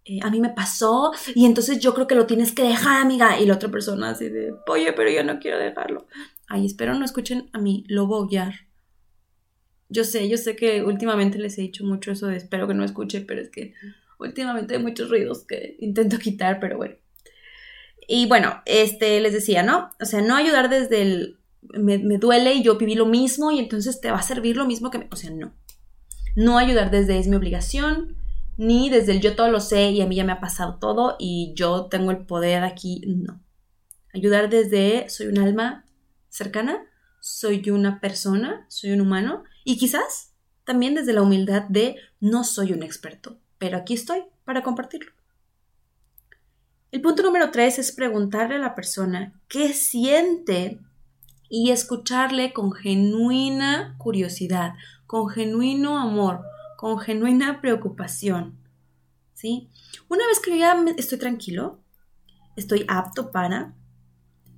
eh, 0.05 0.21
a 0.23 0.31
mí 0.31 0.41
me 0.41 0.51
pasó 0.51 1.13
y 1.35 1.47
entonces 1.47 1.81
yo 1.81 1.95
creo 1.95 2.07
que 2.07 2.15
lo 2.15 2.27
tienes 2.27 2.53
que 2.53 2.63
dejar, 2.63 3.01
amiga. 3.01 3.39
Y 3.41 3.47
la 3.47 3.55
otra 3.55 3.71
persona 3.71 4.11
así 4.11 4.29
de, 4.29 4.55
oye, 4.67 4.93
pero 4.93 5.11
yo 5.11 5.25
no 5.25 5.39
quiero 5.39 5.59
dejarlo. 5.59 6.07
Ay, 6.47 6.67
espero 6.67 6.95
no 6.95 7.05
escuchen 7.05 7.49
a 7.53 7.59
mi 7.59 7.85
lobo 7.89 8.17
aullar. 8.17 8.55
Yo 9.89 10.05
sé, 10.05 10.29
yo 10.29 10.37
sé 10.37 10.57
que 10.57 10.83
últimamente 10.83 11.39
les 11.39 11.59
he 11.59 11.63
dicho 11.63 11.85
mucho 11.85 12.11
eso 12.13 12.27
de 12.27 12.37
espero 12.37 12.67
que 12.67 12.75
no 12.75 12.85
escuche, 12.85 13.21
pero 13.21 13.41
es 13.41 13.51
que 13.51 13.75
últimamente 14.19 14.75
hay 14.75 14.83
muchos 14.83 15.09
ruidos 15.11 15.45
que 15.47 15.77
intento 15.81 16.19
quitar, 16.21 16.61
pero 16.61 16.77
bueno. 16.77 16.97
Y 18.07 18.27
bueno, 18.27 18.63
este, 18.67 19.21
les 19.21 19.33
decía, 19.33 19.63
¿no? 19.63 19.91
O 20.01 20.05
sea, 20.05 20.21
no 20.21 20.37
ayudar 20.37 20.69
desde 20.69 21.01
el 21.01 21.39
me, 21.73 21.99
duele 22.19 22.55
y 22.55 22.63
yo 22.63 22.77
viví 22.77 22.95
lo 22.95 23.07
mismo 23.07 23.51
y 23.51 23.59
entonces 23.59 24.01
te 24.01 24.11
va 24.11 24.19
a 24.19 24.23
servir 24.23 24.57
lo 24.57 24.67
mismo 24.67 24.91
que 24.91 24.99
me... 24.99 25.09
O 25.11 25.17
sea, 25.17 25.31
no. 25.31 25.55
No 26.37 26.59
ayudar 26.59 26.91
desde 26.91 27.19
es 27.19 27.29
mi 27.29 27.37
obligación, 27.37 28.17
ni 28.57 28.91
desde 28.91 29.13
el 29.13 29.21
yo 29.21 29.37
todo 29.37 29.51
lo 29.51 29.61
sé 29.61 29.91
y 29.91 30.01
a 30.01 30.07
mí 30.07 30.17
ya 30.17 30.25
me 30.25 30.33
ha 30.33 30.41
pasado 30.41 30.79
todo 30.79 31.17
y 31.19 31.53
yo 31.57 31.87
tengo 31.87 32.11
el 32.11 32.27
poder 32.27 32.65
aquí, 32.65 33.03
no. 33.07 33.41
Ayudar 34.13 34.49
desde 34.49 35.09
soy 35.09 35.27
un 35.27 35.39
alma 35.39 35.87
cercana, 36.29 36.87
soy 37.21 37.71
una 37.71 38.01
persona, 38.01 38.67
soy 38.69 38.93
un 38.93 39.01
humano 39.01 39.45
y 39.65 39.77
quizás 39.77 40.35
también 40.65 40.95
desde 40.95 41.13
la 41.13 41.23
humildad 41.23 41.63
de 41.69 41.97
no 42.21 42.45
soy 42.45 42.73
un 42.73 42.83
experto, 42.83 43.39
pero 43.59 43.77
aquí 43.77 43.95
estoy 43.95 44.25
para 44.45 44.63
compartirlo. 44.63 45.13
El 46.93 47.01
punto 47.01 47.25
número 47.25 47.51
tres 47.51 47.79
es 47.79 47.91
preguntarle 47.91 48.55
a 48.55 48.61
la 48.61 48.75
persona 48.77 49.33
qué 49.49 49.73
siente 49.73 50.79
y 51.49 51.71
escucharle 51.71 52.53
con 52.53 52.73
genuina 52.73 53.97
curiosidad, 53.99 54.75
con 55.07 55.29
genuino 55.29 55.99
amor, 55.99 56.43
con 56.77 56.99
genuina 56.99 57.61
preocupación. 57.61 58.59
¿Sí? 59.35 59.71
Una 60.09 60.27
vez 60.27 60.41
que 60.41 60.53
yo 60.53 60.57
ya 60.57 60.85
estoy 60.97 61.19
tranquilo, 61.19 61.81
estoy 62.57 62.85
apto 62.89 63.31
para, 63.31 63.75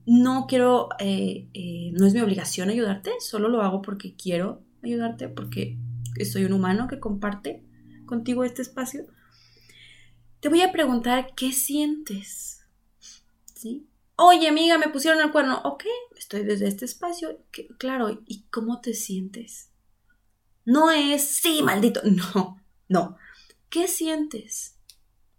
no 0.06 0.46
quiero, 0.46 0.90
eh, 0.98 1.48
eh, 1.54 1.90
no 1.94 2.06
es 2.06 2.14
mi 2.14 2.20
obligación 2.20 2.68
ayudarte, 2.68 3.12
solo 3.20 3.48
lo 3.48 3.62
hago 3.62 3.82
porque 3.82 4.14
quiero 4.14 4.62
ayudarte, 4.82 5.28
porque 5.28 5.78
soy 6.30 6.44
un 6.44 6.52
humano 6.52 6.88
que 6.88 7.00
comparte 7.00 7.64
contigo 8.06 8.44
este 8.44 8.62
espacio. 8.62 9.06
Te 10.40 10.48
voy 10.48 10.62
a 10.62 10.72
preguntar 10.72 11.34
qué 11.34 11.52
sientes. 11.52 12.60
¿Sí? 13.54 13.88
Oye, 14.16 14.48
amiga, 14.48 14.78
me 14.78 14.88
pusieron 14.88 15.20
el 15.20 15.32
cuerno. 15.32 15.60
Ok, 15.64 15.84
estoy 16.16 16.44
desde 16.44 16.68
este 16.68 16.84
espacio. 16.84 17.38
claro, 17.78 18.22
¿y 18.26 18.44
cómo 18.44 18.80
te 18.80 18.94
sientes? 18.94 19.70
No 20.66 20.90
es, 20.90 21.22
sí, 21.26 21.62
maldito. 21.62 22.02
No, 22.04 22.60
no. 22.88 23.16
¿Qué 23.70 23.88
sientes? 23.88 24.76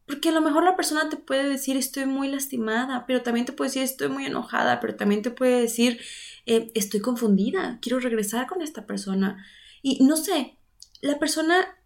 Porque 0.07 0.29
a 0.29 0.31
lo 0.31 0.41
mejor 0.41 0.63
la 0.63 0.75
persona 0.75 1.09
te 1.09 1.17
puede 1.17 1.47
decir 1.47 1.75
estoy 1.77 2.05
muy 2.05 2.29
lastimada, 2.29 3.05
pero 3.05 3.21
también 3.21 3.45
te 3.45 3.51
puede 3.51 3.69
decir 3.69 3.83
estoy 3.83 4.07
muy 4.07 4.25
enojada, 4.25 4.79
pero 4.79 4.95
también 4.95 5.21
te 5.21 5.31
puede 5.31 5.61
decir 5.61 5.99
eh, 6.45 6.71
estoy 6.75 7.01
confundida, 7.01 7.77
quiero 7.81 7.99
regresar 7.99 8.47
con 8.47 8.61
esta 8.61 8.87
persona. 8.87 9.45
Y 9.81 10.03
no 10.05 10.15
sé, 10.15 10.57
la 11.01 11.19
persona 11.19 11.77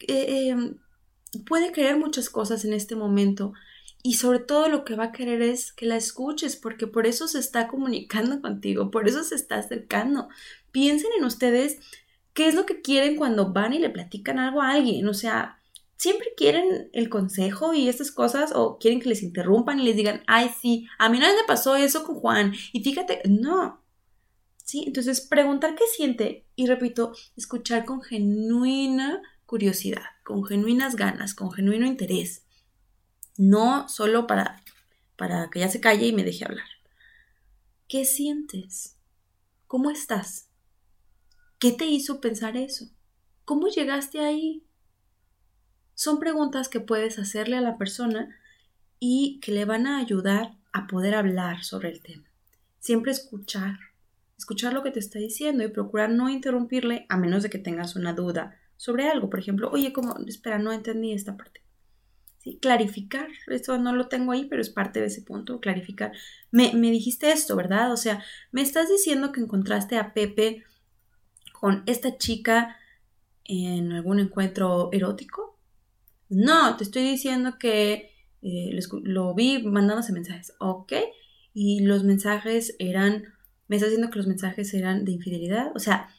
eh, 0.00 0.48
em, 0.50 0.78
puede 1.46 1.72
creer 1.72 1.96
muchas 1.98 2.30
cosas 2.30 2.64
en 2.64 2.72
este 2.72 2.94
momento 2.94 3.52
y 4.02 4.14
sobre 4.14 4.38
todo 4.38 4.68
lo 4.68 4.84
que 4.84 4.96
va 4.96 5.04
a 5.04 5.12
querer 5.12 5.42
es 5.42 5.72
que 5.72 5.86
la 5.86 5.96
escuches, 5.96 6.56
porque 6.56 6.86
por 6.86 7.06
eso 7.06 7.26
se 7.26 7.38
está 7.38 7.66
comunicando 7.66 8.40
contigo, 8.42 8.90
por 8.90 9.08
eso 9.08 9.24
se 9.24 9.34
está 9.34 9.56
acercando. 9.56 10.28
Piensen 10.70 11.10
en 11.18 11.24
ustedes 11.24 11.78
qué 12.34 12.48
es 12.48 12.54
lo 12.54 12.66
que 12.66 12.82
quieren 12.82 13.16
cuando 13.16 13.52
van 13.52 13.72
y 13.72 13.78
le 13.78 13.90
platican 13.90 14.38
algo 14.38 14.60
a 14.60 14.72
alguien. 14.72 15.08
O 15.08 15.14
sea, 15.14 15.60
siempre 15.96 16.34
quieren 16.36 16.90
el 16.92 17.08
consejo 17.08 17.72
y 17.72 17.88
estas 17.88 18.10
cosas 18.10 18.52
o 18.54 18.78
quieren 18.78 19.00
que 19.00 19.08
les 19.08 19.22
interrumpan 19.22 19.80
y 19.80 19.84
les 19.84 19.96
digan, 19.96 20.22
ay, 20.26 20.50
sí, 20.60 20.86
a 20.98 21.08
mí 21.08 21.18
no 21.18 21.26
me 21.26 21.44
pasó 21.46 21.76
eso 21.76 22.04
con 22.04 22.16
Juan. 22.16 22.52
Y 22.72 22.82
fíjate, 22.82 23.22
no. 23.28 23.82
Sí, 24.64 24.84
entonces 24.86 25.20
preguntar 25.20 25.74
qué 25.74 25.84
siente 25.86 26.46
y 26.56 26.66
repito, 26.66 27.14
escuchar 27.36 27.84
con 27.84 28.02
genuina 28.02 29.22
curiosidad, 29.46 30.02
con 30.24 30.44
genuinas 30.44 30.96
ganas, 30.96 31.34
con 31.34 31.52
genuino 31.52 31.86
interés. 31.86 32.44
No 33.36 33.88
solo 33.88 34.26
para, 34.26 34.62
para 35.16 35.48
que 35.50 35.60
ya 35.60 35.68
se 35.68 35.80
calle 35.80 36.06
y 36.06 36.12
me 36.12 36.24
deje 36.24 36.44
hablar. 36.44 36.66
¿Qué 37.88 38.04
sientes? 38.04 38.96
¿Cómo 39.66 39.90
estás? 39.90 40.48
¿Qué 41.64 41.72
te 41.72 41.86
hizo 41.86 42.20
pensar 42.20 42.58
eso? 42.58 42.90
¿Cómo 43.46 43.68
llegaste 43.68 44.20
ahí? 44.20 44.66
Son 45.94 46.20
preguntas 46.20 46.68
que 46.68 46.78
puedes 46.78 47.18
hacerle 47.18 47.56
a 47.56 47.62
la 47.62 47.78
persona 47.78 48.38
y 49.00 49.40
que 49.40 49.50
le 49.50 49.64
van 49.64 49.86
a 49.86 49.96
ayudar 49.96 50.58
a 50.74 50.86
poder 50.86 51.14
hablar 51.14 51.64
sobre 51.64 51.88
el 51.88 52.02
tema. 52.02 52.24
Siempre 52.80 53.12
escuchar, 53.12 53.78
escuchar 54.36 54.74
lo 54.74 54.82
que 54.82 54.90
te 54.90 54.98
está 54.98 55.18
diciendo 55.18 55.64
y 55.64 55.68
procurar 55.68 56.10
no 56.10 56.28
interrumpirle 56.28 57.06
a 57.08 57.16
menos 57.16 57.42
de 57.42 57.48
que 57.48 57.56
tengas 57.56 57.96
una 57.96 58.12
duda 58.12 58.60
sobre 58.76 59.08
algo. 59.08 59.30
Por 59.30 59.40
ejemplo, 59.40 59.70
oye, 59.70 59.94
¿cómo? 59.94 60.18
Espera, 60.26 60.58
no 60.58 60.70
entendí 60.70 61.14
esta 61.14 61.38
parte. 61.38 61.62
Clarificar, 62.60 63.28
eso 63.46 63.78
no 63.78 63.94
lo 63.94 64.08
tengo 64.08 64.32
ahí, 64.32 64.44
pero 64.44 64.60
es 64.60 64.68
parte 64.68 65.00
de 65.00 65.06
ese 65.06 65.22
punto, 65.22 65.60
clarificar. 65.60 66.12
Me, 66.50 66.70
dijiste 66.74 67.32
esto, 67.32 67.56
¿verdad? 67.56 67.90
O 67.90 67.96
sea, 67.96 68.22
me 68.52 68.60
estás 68.60 68.90
diciendo 68.90 69.32
que 69.32 69.40
encontraste 69.40 69.96
a 69.96 70.12
Pepe 70.12 70.62
con 71.64 71.82
esta 71.86 72.18
chica 72.18 72.76
en 73.42 73.92
algún 73.92 74.18
encuentro 74.18 74.90
erótico. 74.92 75.58
No, 76.28 76.76
te 76.76 76.84
estoy 76.84 77.04
diciendo 77.04 77.56
que 77.58 78.10
eh, 78.42 78.78
lo 79.02 79.34
vi 79.34 79.62
mandándose 79.62 80.12
mensajes, 80.12 80.52
¿ok? 80.60 80.92
Y 81.54 81.80
los 81.80 82.04
mensajes 82.04 82.76
eran, 82.78 83.32
me 83.66 83.76
estás 83.76 83.88
diciendo 83.88 84.12
que 84.12 84.18
los 84.18 84.26
mensajes 84.26 84.74
eran 84.74 85.06
de 85.06 85.12
infidelidad, 85.12 85.74
o 85.74 85.78
sea, 85.78 86.10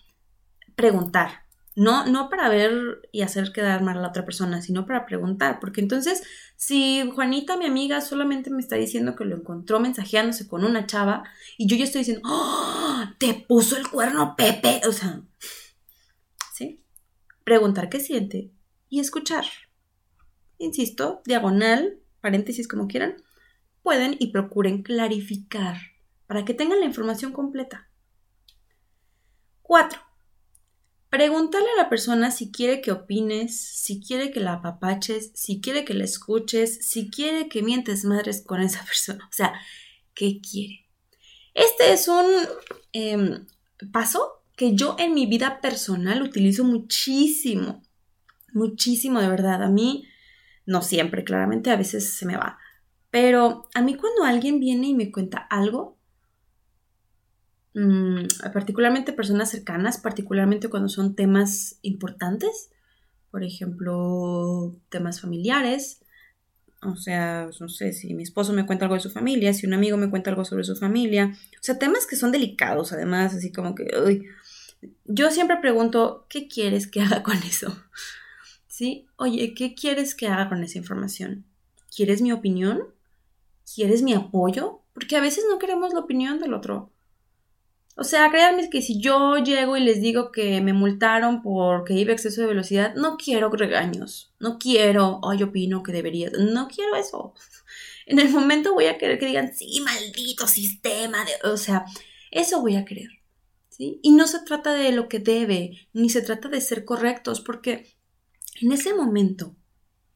preguntar, 0.76 1.45
no, 1.76 2.06
no 2.06 2.30
para 2.30 2.48
ver 2.48 3.10
y 3.12 3.22
hacer 3.22 3.52
quedar 3.52 3.84
mal 3.84 3.98
a 3.98 4.02
la 4.02 4.08
otra 4.08 4.24
persona, 4.24 4.62
sino 4.62 4.86
para 4.86 5.06
preguntar. 5.06 5.60
Porque 5.60 5.82
entonces, 5.82 6.24
si 6.56 7.10
Juanita, 7.14 7.58
mi 7.58 7.66
amiga, 7.66 8.00
solamente 8.00 8.50
me 8.50 8.62
está 8.62 8.78
diciendo 8.78 9.16
que 9.16 9.26
lo 9.26 9.36
encontró 9.36 9.82
mensajeándose 9.82 10.48
con 10.48 10.64
una 10.64 10.88
chava, 10.88 11.24
y 11.58 11.68
yo 11.68 11.76
ya 11.76 11.84
estoy 11.84 12.00
diciendo, 12.00 12.22
¡Oh! 12.26 13.04
¡Te 13.20 13.34
puso 13.34 13.76
el 13.76 13.90
cuerno, 13.90 14.36
Pepe! 14.38 14.82
O 14.88 14.94
sea, 14.94 15.22
¿sí? 16.54 16.82
Preguntar 17.44 17.90
qué 17.90 18.00
siente 18.00 18.52
y 18.90 19.02
escuchar. 19.02 19.46
Insisto, 20.58 21.22
diagonal, 21.26 22.00
paréntesis 22.22 22.70
como 22.70 22.88
quieran, 22.88 23.18
pueden 23.84 24.16
y 24.18 24.28
procuren 24.32 24.82
clarificar 24.82 25.78
para 26.28 26.46
que 26.46 26.54
tengan 26.54 26.80
la 26.80 26.86
información 26.86 27.34
completa. 27.34 27.90
Cuatro. 29.62 30.05
Preguntarle 31.16 31.70
a 31.78 31.84
la 31.84 31.90
persona 31.90 32.30
si 32.30 32.52
quiere 32.52 32.82
que 32.82 32.92
opines, 32.92 33.58
si 33.58 34.02
quiere 34.02 34.32
que 34.32 34.42
la 34.42 34.56
apapaches, 34.56 35.32
si 35.34 35.62
quiere 35.62 35.86
que 35.86 35.94
la 35.94 36.04
escuches, 36.04 36.86
si 36.86 37.10
quiere 37.10 37.48
que 37.48 37.64
mientes 37.64 38.04
madres 38.04 38.44
con 38.46 38.60
esa 38.60 38.84
persona. 38.86 39.24
O 39.24 39.32
sea, 39.32 39.54
¿qué 40.14 40.42
quiere? 40.42 40.90
Este 41.54 41.94
es 41.94 42.10
un 42.10 42.26
em, 42.92 43.46
paso 43.94 44.44
que 44.58 44.76
yo 44.76 44.98
en 45.00 45.14
mi 45.14 45.26
vida 45.26 45.62
personal 45.62 46.22
utilizo 46.22 46.66
muchísimo, 46.66 47.82
muchísimo 48.52 49.22
de 49.22 49.30
verdad. 49.30 49.64
A 49.64 49.70
mí, 49.70 50.06
no 50.66 50.82
siempre, 50.82 51.24
claramente, 51.24 51.72
a 51.72 51.78
veces 51.78 52.14
se 52.14 52.26
me 52.26 52.36
va. 52.36 52.60
Pero 53.10 53.70
a 53.74 53.82
mí 53.82 53.96
cuando 53.96 54.26
alguien 54.26 54.60
viene 54.60 54.88
y 54.88 54.94
me 54.94 55.14
cuenta 55.14 55.38
algo, 55.38 55.98
Mm, 57.76 58.28
particularmente 58.54 59.12
personas 59.12 59.52
cercanas, 59.52 59.98
particularmente 59.98 60.70
cuando 60.70 60.88
son 60.88 61.14
temas 61.14 61.78
importantes, 61.82 62.70
por 63.32 63.44
ejemplo, 63.44 64.74
temas 64.88 65.20
familiares. 65.20 66.00
O 66.82 66.96
sea, 66.96 67.50
no 67.60 67.68
sé, 67.68 67.92
si 67.92 68.14
mi 68.14 68.24
esposo 68.24 68.54
me 68.54 68.66
cuenta 68.66 68.86
algo 68.86 68.96
de 68.96 69.02
su 69.02 69.12
familia, 69.12 69.54
si 69.54 69.68
un 69.68 69.74
amigo 69.74 69.98
me 69.98 70.10
cuenta 70.10 70.30
algo 70.30 70.46
sobre 70.46 70.64
su 70.64 70.78
familia. 70.78 71.36
O 71.60 71.64
sea, 71.64 71.78
temas 71.78 72.06
que 72.06 72.16
son 72.16 72.32
delicados, 72.32 72.94
además, 72.94 73.34
así 73.36 73.52
como 73.52 73.76
que, 73.76 73.86
Yo 75.04 75.32
siempre 75.32 75.58
pregunto, 75.58 76.26
¿qué 76.30 76.48
quieres 76.48 76.88
que 76.88 77.02
haga 77.02 77.24
con 77.24 77.36
eso? 77.40 77.78
¿Sí? 78.70 79.06
Oye, 79.18 79.54
¿qué 79.54 79.76
quieres 79.76 80.16
que 80.16 80.28
haga 80.28 80.48
con 80.48 80.64
esa 80.64 80.78
información? 80.78 81.44
¿Quieres 81.94 82.22
mi 82.22 82.32
opinión? 82.32 82.84
¿Quieres 83.74 84.02
mi 84.02 84.14
apoyo? 84.14 84.80
Porque 84.94 85.18
a 85.18 85.22
veces 85.22 85.44
no 85.50 85.60
queremos 85.60 85.94
la 85.94 86.00
opinión 86.00 86.40
del 86.40 86.54
otro. 86.54 86.90
O 87.98 88.04
sea, 88.04 88.30
créanme 88.30 88.70
que 88.70 88.82
si 88.82 89.00
yo 89.00 89.38
llego 89.38 89.78
y 89.78 89.80
les 89.80 90.02
digo 90.02 90.32
que 90.32 90.60
me 90.62 90.74
multaron 90.74 91.42
porque 91.42 91.94
iba 91.94 92.12
a 92.12 92.14
exceso 92.14 92.42
de 92.42 92.48
velocidad, 92.48 92.94
no 92.96 93.16
quiero 93.16 93.50
regaños, 93.50 94.34
no 94.38 94.60
quiero, 94.60 95.22
ay, 95.24 95.40
yo 95.40 95.48
opino 95.48 95.82
que 95.82 95.94
debería, 95.94 96.30
no 96.38 96.68
quiero 96.68 96.96
eso. 96.96 97.34
En 98.08 98.20
el 98.20 98.30
momento 98.30 98.76
voy 98.76 98.86
a 98.86 99.00
querer 99.00 99.18
que 99.18 99.26
digan, 99.26 99.56
sí, 99.56 99.82
maldito 99.84 100.46
sistema, 100.46 101.26
de... 101.26 101.50
o 101.50 101.58
sea, 101.58 101.86
eso 102.30 102.62
voy 102.62 102.76
a 102.76 102.86
querer. 102.86 103.10
¿sí? 103.70 104.00
Y 104.04 104.12
no 104.12 104.28
se 104.28 104.42
trata 104.42 104.76
de 104.76 104.92
lo 104.92 105.10
que 105.10 105.18
debe, 105.18 105.88
ni 105.92 106.12
se 106.12 106.22
trata 106.22 106.48
de 106.48 106.62
ser 106.62 106.86
correctos, 106.86 107.42
porque 107.42 107.96
en 108.62 108.72
ese 108.72 108.94
momento 108.94 109.56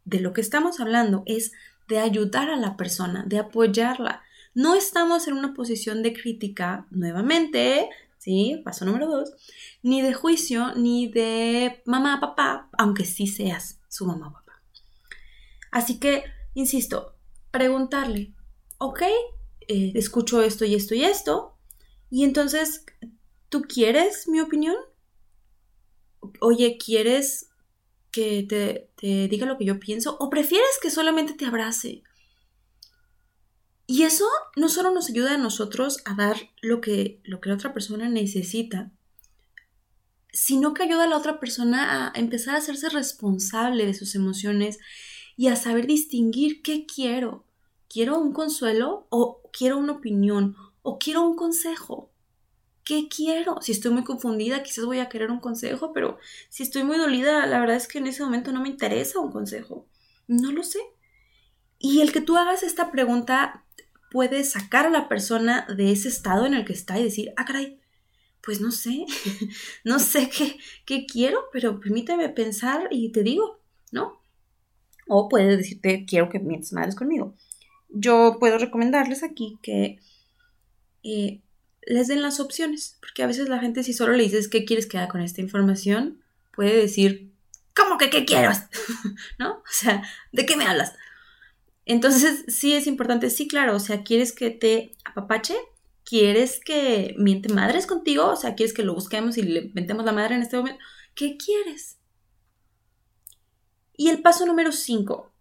de 0.05 0.19
lo 0.19 0.33
que 0.33 0.41
estamos 0.41 0.79
hablando 0.79 1.23
es 1.25 1.51
de 1.87 1.97
ayudar 1.97 2.51
a 2.51 2.57
la 2.57 2.77
persona, 2.77 3.23
de 3.25 3.39
apoyarla, 3.39 4.21
no 4.53 4.75
estamos 4.75 5.27
en 5.27 5.35
una 5.35 5.53
posición 5.53 6.03
de 6.03 6.13
crítica, 6.13 6.87
nuevamente, 6.91 7.89
¿sí? 8.17 8.61
Paso 8.63 8.85
número 8.85 9.07
dos, 9.07 9.31
ni 9.81 10.01
de 10.01 10.13
juicio, 10.13 10.73
ni 10.75 11.07
de 11.07 11.81
mamá, 11.85 12.19
papá, 12.19 12.69
aunque 12.77 13.05
sí 13.05 13.27
seas 13.27 13.79
su 13.87 14.05
mamá 14.05 14.27
o 14.27 14.33
papá. 14.33 14.61
Así 15.71 15.99
que, 15.99 16.23
insisto, 16.53 17.15
preguntarle, 17.51 18.33
ok, 18.77 19.01
eh, 19.67 19.91
escucho 19.95 20.41
esto 20.41 20.65
y 20.65 20.75
esto 20.75 20.95
y 20.95 21.03
esto, 21.03 21.55
y 22.09 22.23
entonces, 22.23 22.85
¿tú 23.49 23.61
quieres 23.61 24.27
mi 24.27 24.41
opinión? 24.41 24.75
Oye, 26.41 26.77
¿quieres 26.77 27.49
que 28.11 28.43
te, 28.43 28.89
te 28.95 29.27
diga 29.27 29.45
lo 29.45 29.57
que 29.57 29.65
yo 29.65 29.79
pienso? 29.79 30.17
¿O 30.19 30.29
prefieres 30.29 30.79
que 30.81 30.89
solamente 30.89 31.33
te 31.33 31.45
abrace? 31.45 32.03
Y 33.91 34.03
eso 34.03 34.25
no 34.55 34.69
solo 34.69 34.91
nos 34.91 35.09
ayuda 35.09 35.33
a 35.33 35.37
nosotros 35.39 35.97
a 36.05 36.13
dar 36.13 36.37
lo 36.61 36.79
que, 36.79 37.19
lo 37.23 37.41
que 37.41 37.49
la 37.49 37.55
otra 37.55 37.73
persona 37.73 38.07
necesita, 38.07 38.91
sino 40.31 40.75
que 40.75 40.83
ayuda 40.83 41.05
a 41.05 41.07
la 41.07 41.17
otra 41.17 41.39
persona 41.39 42.05
a 42.05 42.19
empezar 42.19 42.53
a 42.53 42.59
hacerse 42.59 42.89
responsable 42.89 43.87
de 43.87 43.95
sus 43.95 44.13
emociones 44.13 44.77
y 45.35 45.47
a 45.47 45.55
saber 45.55 45.87
distinguir 45.87 46.61
qué 46.61 46.85
quiero. 46.85 47.45
¿Quiero 47.87 48.19
un 48.19 48.31
consuelo 48.31 49.07
o 49.09 49.41
quiero 49.51 49.79
una 49.79 49.93
opinión 49.93 50.55
o 50.83 50.99
quiero 50.99 51.23
un 51.23 51.35
consejo? 51.35 52.11
¿Qué 52.83 53.07
quiero? 53.09 53.59
Si 53.59 53.71
estoy 53.71 53.89
muy 53.89 54.03
confundida, 54.03 54.61
quizás 54.61 54.85
voy 54.85 54.99
a 54.99 55.09
querer 55.09 55.31
un 55.31 55.39
consejo, 55.39 55.93
pero 55.93 56.19
si 56.49 56.61
estoy 56.61 56.83
muy 56.83 56.99
dolida, 56.99 57.43
la 57.47 57.59
verdad 57.59 57.77
es 57.77 57.87
que 57.87 57.97
en 57.97 58.05
ese 58.05 58.23
momento 58.23 58.51
no 58.51 58.61
me 58.61 58.69
interesa 58.69 59.17
un 59.17 59.31
consejo. 59.31 59.87
No 60.27 60.51
lo 60.51 60.61
sé. 60.61 60.77
Y 61.79 62.01
el 62.01 62.11
que 62.11 62.21
tú 62.21 62.37
hagas 62.37 62.61
esta 62.61 62.91
pregunta 62.91 63.65
puede 64.11 64.43
sacar 64.43 64.87
a 64.87 64.89
la 64.89 65.07
persona 65.07 65.67
de 65.75 65.91
ese 65.91 66.07
estado 66.07 66.45
en 66.45 66.53
el 66.53 66.65
que 66.65 66.73
está 66.73 66.99
y 66.99 67.03
decir, 67.03 67.31
ah, 67.37 67.45
caray, 67.45 67.79
pues 68.41 68.61
no 68.61 68.71
sé, 68.71 69.05
no 69.83 69.99
sé 69.99 70.29
qué, 70.29 70.57
qué 70.85 71.05
quiero, 71.05 71.45
pero 71.51 71.79
permíteme 71.79 72.29
pensar 72.29 72.87
y 72.91 73.11
te 73.11 73.23
digo, 73.23 73.59
¿no? 73.91 74.21
O 75.07 75.29
puede 75.29 75.57
decirte, 75.57 76.05
quiero 76.07 76.29
que 76.29 76.39
mientes 76.39 76.73
madres 76.73 76.95
conmigo. 76.95 77.35
Yo 77.89 78.37
puedo 78.39 78.57
recomendarles 78.57 79.23
aquí 79.23 79.57
que 79.61 79.99
eh, 81.03 81.41
les 81.81 82.07
den 82.07 82.21
las 82.21 82.39
opciones, 82.39 82.97
porque 82.99 83.23
a 83.23 83.27
veces 83.27 83.49
la 83.49 83.59
gente 83.59 83.83
si 83.83 83.93
solo 83.93 84.13
le 84.13 84.23
dices 84.23 84.47
qué 84.47 84.65
quieres 84.65 84.85
que 84.85 84.97
haga 84.97 85.07
con 85.07 85.21
esta 85.21 85.41
información, 85.41 86.21
puede 86.53 86.75
decir, 86.75 87.31
¿cómo 87.75 87.97
que 87.97 88.09
qué 88.09 88.25
quiero? 88.25 88.51
¿No? 89.39 89.53
O 89.53 89.71
sea, 89.71 90.03
¿de 90.31 90.45
qué 90.45 90.55
me 90.55 90.65
hablas? 90.65 90.93
Entonces, 91.89 92.45
sí 92.47 92.75
es 92.75 92.85
importante, 92.85 93.31
sí, 93.31 93.47
claro, 93.47 93.75
o 93.75 93.79
sea, 93.79 94.03
¿quieres 94.03 94.31
que 94.31 94.51
te 94.51 94.91
apapache? 95.05 95.55
¿Quieres 96.03 96.59
que 96.63 97.15
miente 97.17 97.51
madres 97.51 97.87
contigo? 97.87 98.27
O 98.27 98.35
sea, 98.35 98.53
¿quieres 98.53 98.75
que 98.75 98.83
lo 98.83 98.93
busquemos 98.93 99.39
y 99.39 99.41
le 99.41 99.71
mentemos 99.73 100.05
la 100.05 100.11
madre 100.11 100.35
en 100.35 100.43
este 100.43 100.55
momento? 100.55 100.79
¿Qué 101.15 101.35
quieres? 101.35 101.97
Y 103.97 104.09
el 104.09 104.21
paso 104.21 104.45
número 104.45 104.71
5. 104.71 105.33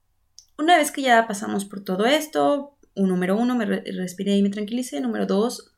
Una 0.57 0.79
vez 0.79 0.91
que 0.91 1.03
ya 1.03 1.27
pasamos 1.27 1.67
por 1.67 1.85
todo 1.85 2.07
esto, 2.07 2.79
un 2.95 3.11
número 3.11 3.37
uno, 3.37 3.55
me 3.55 3.67
respiré 3.67 4.35
y 4.39 4.43
me 4.43 4.49
tranquilicé. 4.49 5.03
Número 5.03 5.27
dos, 5.27 5.75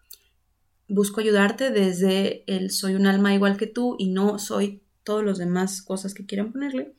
busco 0.87 1.21
ayudarte 1.21 1.71
desde 1.71 2.45
el 2.47 2.71
soy 2.71 2.95
un 2.95 3.09
alma 3.09 3.35
igual 3.35 3.57
que 3.57 3.67
tú 3.67 3.97
y 3.99 4.11
no 4.11 4.39
soy 4.39 4.85
todos 5.03 5.25
los 5.25 5.39
demás 5.39 5.83
cosas 5.83 6.15
que 6.15 6.27
quieran 6.27 6.53
ponerle. 6.53 6.95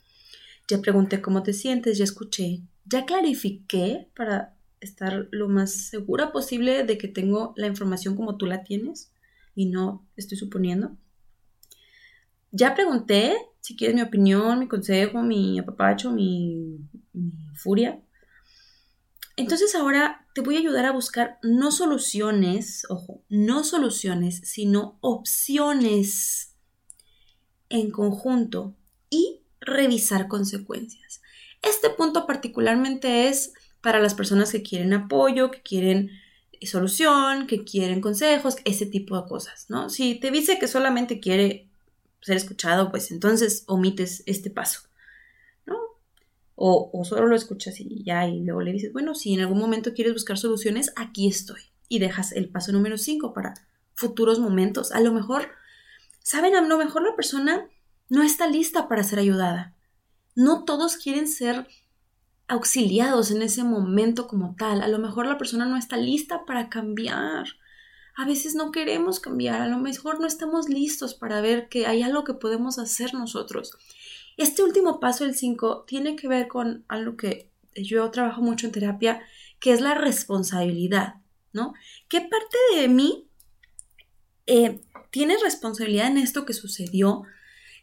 Ya 0.67 0.81
pregunté 0.81 1.21
cómo 1.21 1.41
te 1.41 1.53
sientes, 1.53 1.97
ya 1.97 2.03
escuché 2.03 2.63
ya 2.85 3.05
clarifiqué 3.05 4.09
para 4.15 4.55
estar 4.79 5.27
lo 5.31 5.47
más 5.47 5.71
segura 5.71 6.31
posible 6.31 6.83
de 6.83 6.97
que 6.97 7.07
tengo 7.07 7.53
la 7.55 7.67
información 7.67 8.15
como 8.15 8.37
tú 8.37 8.45
la 8.45 8.63
tienes 8.63 9.11
y 9.55 9.67
no 9.67 10.05
estoy 10.15 10.37
suponiendo. 10.37 10.97
Ya 12.51 12.75
pregunté 12.75 13.35
si 13.61 13.75
quieres 13.75 13.95
mi 13.95 14.01
opinión, 14.01 14.59
mi 14.59 14.67
consejo, 14.67 15.21
mi 15.21 15.59
apapacho, 15.59 16.11
mi, 16.11 16.79
furia. 17.55 18.01
Entonces 19.37 19.75
ahora 19.75 20.25
te 20.33 20.41
voy 20.41 20.55
a 20.55 20.59
ayudar 20.59 20.85
a 20.85 20.91
buscar 20.91 21.37
no 21.43 21.71
soluciones, 21.71 22.85
ojo, 22.89 23.23
no 23.29 23.63
soluciones, 23.63 24.41
sino 24.43 24.97
opciones 25.01 26.55
en 27.69 27.91
conjunto 27.91 28.75
y 29.09 29.41
revisar 29.61 30.27
consecuencias. 30.27 31.21
Este 31.61 31.89
punto 31.89 32.25
particularmente 32.25 33.27
es 33.27 33.53
para 33.81 33.99
las 33.99 34.13
personas 34.13 34.51
que 34.51 34.63
quieren 34.63 34.93
apoyo, 34.93 35.51
que 35.51 35.61
quieren 35.61 36.11
solución, 36.67 37.47
que 37.47 37.63
quieren 37.63 38.01
consejos, 38.01 38.57
ese 38.65 38.85
tipo 38.85 39.19
de 39.19 39.27
cosas, 39.27 39.65
¿no? 39.69 39.89
Si 39.89 40.15
te 40.15 40.31
dice 40.31 40.59
que 40.59 40.67
solamente 40.67 41.19
quiere 41.19 41.67
ser 42.21 42.37
escuchado, 42.37 42.91
pues 42.91 43.11
entonces 43.11 43.63
omites 43.67 44.23
este 44.27 44.51
paso, 44.51 44.81
¿no? 45.65 45.77
O, 46.55 47.03
solo 47.03 47.27
lo 47.27 47.35
escuchas 47.35 47.79
y 47.79 48.03
ya, 48.03 48.27
y 48.27 48.41
luego 48.41 48.61
le 48.61 48.73
dices, 48.73 48.93
bueno, 48.93 49.15
si 49.15 49.33
en 49.33 49.41
algún 49.41 49.57
momento 49.57 49.93
quieres 49.93 50.13
buscar 50.13 50.37
soluciones, 50.37 50.93
aquí 50.95 51.27
estoy. 51.27 51.61
Y 51.89 51.99
dejas 51.99 52.31
el 52.31 52.47
paso 52.47 52.71
número 52.71 52.97
5 52.97 53.33
para 53.33 53.55
futuros 53.95 54.39
momentos. 54.39 54.91
A 54.91 55.01
lo 55.01 55.11
mejor, 55.11 55.49
¿saben? 56.19 56.55
A 56.55 56.61
lo 56.61 56.77
mejor 56.77 57.03
la 57.03 57.15
persona 57.15 57.67
no 58.07 58.23
está 58.23 58.47
lista 58.47 58.87
para 58.87 59.03
ser 59.03 59.19
ayudada. 59.19 59.73
No 60.35 60.63
todos 60.65 60.97
quieren 60.97 61.27
ser 61.27 61.67
auxiliados 62.47 63.31
en 63.31 63.41
ese 63.41 63.63
momento 63.63 64.27
como 64.27 64.55
tal. 64.57 64.81
A 64.81 64.87
lo 64.87 64.99
mejor 64.99 65.25
la 65.25 65.37
persona 65.37 65.65
no 65.65 65.77
está 65.77 65.97
lista 65.97 66.45
para 66.45 66.69
cambiar. 66.69 67.47
A 68.15 68.25
veces 68.25 68.55
no 68.55 68.71
queremos 68.71 69.19
cambiar, 69.19 69.61
a 69.61 69.67
lo 69.67 69.77
mejor 69.77 70.19
no 70.19 70.27
estamos 70.27 70.67
listos 70.67 71.13
para 71.13 71.39
ver 71.39 71.69
que 71.69 71.87
hay 71.87 72.03
algo 72.03 72.25
que 72.25 72.33
podemos 72.33 72.77
hacer 72.77 73.13
nosotros. 73.13 73.71
Este 74.35 74.63
último 74.63 74.99
paso, 74.99 75.23
el 75.23 75.33
5, 75.33 75.85
tiene 75.87 76.15
que 76.17 76.27
ver 76.27 76.47
con 76.49 76.83
algo 76.89 77.15
que 77.15 77.49
yo 77.73 78.11
trabajo 78.11 78.41
mucho 78.41 78.65
en 78.65 78.73
terapia, 78.73 79.21
que 79.59 79.71
es 79.71 79.79
la 79.79 79.93
responsabilidad, 79.93 81.15
¿no? 81.53 81.73
¿Qué 82.09 82.19
parte 82.19 82.57
de 82.75 82.89
mí 82.89 83.27
eh, 84.45 84.81
tiene 85.09 85.37
responsabilidad 85.41 86.07
en 86.07 86.17
esto 86.17 86.45
que 86.45 86.53
sucedió? 86.53 87.23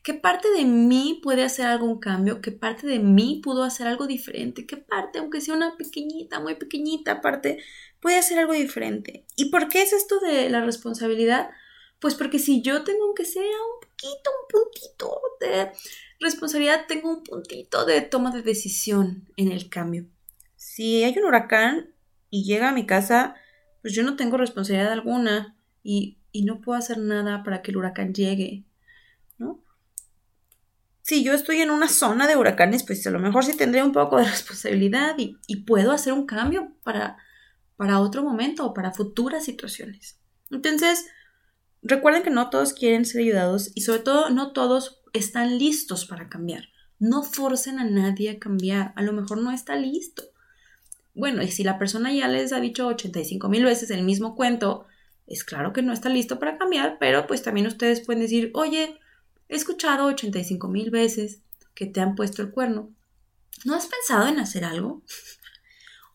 ¿Qué 0.02 0.14
parte 0.14 0.48
de 0.50 0.64
mí 0.64 1.20
puede 1.22 1.44
hacer 1.44 1.66
algún 1.66 1.98
cambio? 1.98 2.40
¿Qué 2.40 2.52
parte 2.52 2.86
de 2.86 2.98
mí 2.98 3.40
pudo 3.42 3.64
hacer 3.64 3.86
algo 3.86 4.06
diferente? 4.06 4.66
¿Qué 4.66 4.76
parte, 4.76 5.18
aunque 5.18 5.40
sea 5.40 5.54
una 5.54 5.76
pequeñita, 5.76 6.40
muy 6.40 6.54
pequeñita 6.54 7.20
parte, 7.20 7.58
puede 8.00 8.16
hacer 8.16 8.38
algo 8.38 8.52
diferente? 8.52 9.24
¿Y 9.36 9.50
por 9.50 9.68
qué 9.68 9.82
es 9.82 9.92
esto 9.92 10.18
de 10.20 10.48
la 10.50 10.64
responsabilidad? 10.64 11.50
Pues 12.00 12.14
porque 12.14 12.38
si 12.38 12.62
yo 12.62 12.84
tengo, 12.84 13.04
aunque 13.04 13.24
sea 13.24 13.42
un 13.42 13.88
poquito, 13.88 14.30
un 14.30 14.62
puntito 14.62 15.20
de 15.40 15.72
responsabilidad, 16.20 16.86
tengo 16.86 17.10
un 17.10 17.22
puntito 17.22 17.84
de 17.84 18.00
toma 18.00 18.30
de 18.30 18.42
decisión 18.42 19.28
en 19.36 19.50
el 19.50 19.68
cambio. 19.68 20.06
Si 20.56 21.02
hay 21.02 21.16
un 21.18 21.24
huracán 21.24 21.92
y 22.30 22.44
llega 22.44 22.68
a 22.68 22.74
mi 22.74 22.86
casa, 22.86 23.34
pues 23.82 23.94
yo 23.94 24.02
no 24.02 24.16
tengo 24.16 24.36
responsabilidad 24.36 24.92
alguna 24.92 25.56
y, 25.82 26.18
y 26.30 26.44
no 26.44 26.60
puedo 26.60 26.78
hacer 26.78 26.98
nada 26.98 27.42
para 27.42 27.62
que 27.62 27.72
el 27.72 27.76
huracán 27.76 28.14
llegue, 28.14 28.64
¿no? 29.38 29.62
Si 31.08 31.24
yo 31.24 31.32
estoy 31.32 31.62
en 31.62 31.70
una 31.70 31.88
zona 31.88 32.26
de 32.26 32.36
huracanes, 32.36 32.82
pues 32.82 33.06
a 33.06 33.10
lo 33.10 33.18
mejor 33.18 33.42
sí 33.42 33.56
tendré 33.56 33.82
un 33.82 33.92
poco 33.92 34.18
de 34.18 34.24
responsabilidad 34.30 35.14
y, 35.16 35.56
puedo 35.62 35.92
hacer 35.92 36.12
un 36.12 36.26
cambio 36.26 36.74
para, 36.84 37.16
para 37.76 38.00
otro 38.00 38.22
momento 38.22 38.66
o 38.66 38.74
para 38.74 38.92
futuras 38.92 39.42
situaciones. 39.46 40.20
Entonces, 40.50 41.06
recuerden 41.80 42.24
que 42.24 42.28
no 42.28 42.50
todos 42.50 42.74
quieren 42.74 43.06
ser 43.06 43.22
ayudados 43.22 43.72
y 43.74 43.80
sobre 43.80 44.00
todo 44.00 44.28
no 44.28 44.52
todos 44.52 45.00
están 45.14 45.56
listos 45.58 46.04
para 46.04 46.28
cambiar. 46.28 46.64
No 46.98 47.22
forcen 47.22 47.78
a 47.78 47.84
nadie 47.84 48.28
a 48.28 48.38
cambiar. 48.38 48.92
A 48.94 49.00
lo 49.00 49.14
mejor 49.14 49.38
no 49.38 49.50
está 49.50 49.76
listo. 49.76 50.24
Bueno, 51.14 51.42
y 51.42 51.48
si 51.48 51.64
la 51.64 51.78
persona 51.78 52.12
ya 52.12 52.28
les 52.28 52.52
ha 52.52 52.60
dicho 52.60 52.86
85 52.86 53.48
mil 53.48 53.64
veces 53.64 53.90
el 53.90 54.02
mismo 54.02 54.36
cuento, 54.36 54.84
es 55.26 55.42
claro 55.42 55.72
que 55.72 55.80
no 55.80 55.94
está 55.94 56.10
listo 56.10 56.38
para 56.38 56.58
cambiar, 56.58 56.98
pero 57.00 57.26
pues 57.26 57.42
también 57.42 57.66
ustedes 57.66 58.04
pueden 58.04 58.20
decir, 58.20 58.50
oye, 58.52 59.00
He 59.48 59.56
escuchado 59.56 60.06
85 60.06 60.68
mil 60.68 60.90
veces 60.90 61.42
que 61.74 61.86
te 61.86 62.00
han 62.00 62.14
puesto 62.14 62.42
el 62.42 62.50
cuerno. 62.50 62.94
¿No 63.64 63.74
has 63.74 63.86
pensado 63.86 64.28
en 64.28 64.38
hacer 64.38 64.64
algo? 64.64 65.02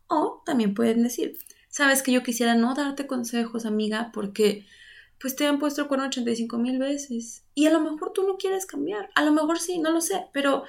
o 0.08 0.41
también 0.46 0.74
pueden 0.74 1.04
decir, 1.04 1.38
sabes 1.69 2.04
que 2.04 2.12
yo 2.12 2.24
quisiera 2.24 2.56
no 2.56 2.76
darte 2.76 3.08
consejos, 3.08 3.65
amiga, 3.65 4.12
porque 4.13 4.65
pues 5.19 5.36
te 5.36 5.48
han 5.48 5.58
puesto 5.58 5.82
el 5.82 5.88
cuerno 5.88 6.08
85 6.08 6.58
mil 6.58 6.80
veces. 6.80 7.46
Y 7.56 7.65
a 7.65 7.72
lo 7.72 7.80
mejor 7.80 8.12
tú 8.13 8.24
no 8.24 8.38
quieres 8.38 8.65
cambiar. 8.65 9.10
A 9.15 9.24
lo 9.24 9.32
mejor 9.32 9.60
sí, 9.60 9.80
no 9.80 9.89
lo 9.91 10.02
sé, 10.02 10.28
pero 10.34 10.65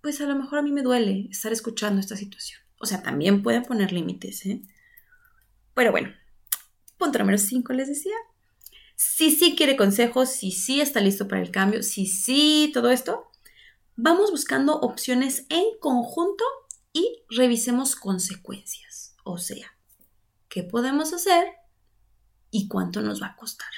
pues 0.00 0.20
a 0.20 0.26
lo 0.26 0.34
mejor 0.34 0.58
a 0.58 0.62
mí 0.62 0.72
me 0.72 0.82
duele 0.82 1.28
estar 1.30 1.52
escuchando 1.52 2.00
esta 2.00 2.16
situación. 2.16 2.60
O 2.80 2.86
sea, 2.86 3.02
también 3.02 3.42
pueden 3.42 3.62
poner 3.62 3.92
límites, 3.92 4.44
¿eh? 4.46 4.62
Pero 5.74 5.92
bueno, 5.92 6.12
punto 6.98 7.18
número 7.18 7.38
5 7.38 7.72
les 7.72 7.88
decía, 7.88 8.14
si 9.02 9.32
sí 9.32 9.56
quiere 9.56 9.76
consejos, 9.76 10.30
si 10.30 10.52
sí 10.52 10.80
está 10.80 11.00
listo 11.00 11.26
para 11.26 11.42
el 11.42 11.50
cambio, 11.50 11.82
si 11.82 12.06
sí 12.06 12.70
todo 12.72 12.90
esto, 12.90 13.30
vamos 13.96 14.30
buscando 14.30 14.78
opciones 14.78 15.44
en 15.48 15.64
conjunto 15.80 16.44
y 16.92 17.24
revisemos 17.28 17.96
consecuencias. 17.96 19.16
O 19.24 19.38
sea, 19.38 19.76
¿qué 20.48 20.62
podemos 20.62 21.12
hacer 21.12 21.46
y 22.50 22.68
cuánto 22.68 23.02
nos 23.02 23.20
va 23.20 23.28
a 23.28 23.36
costar? 23.36 23.68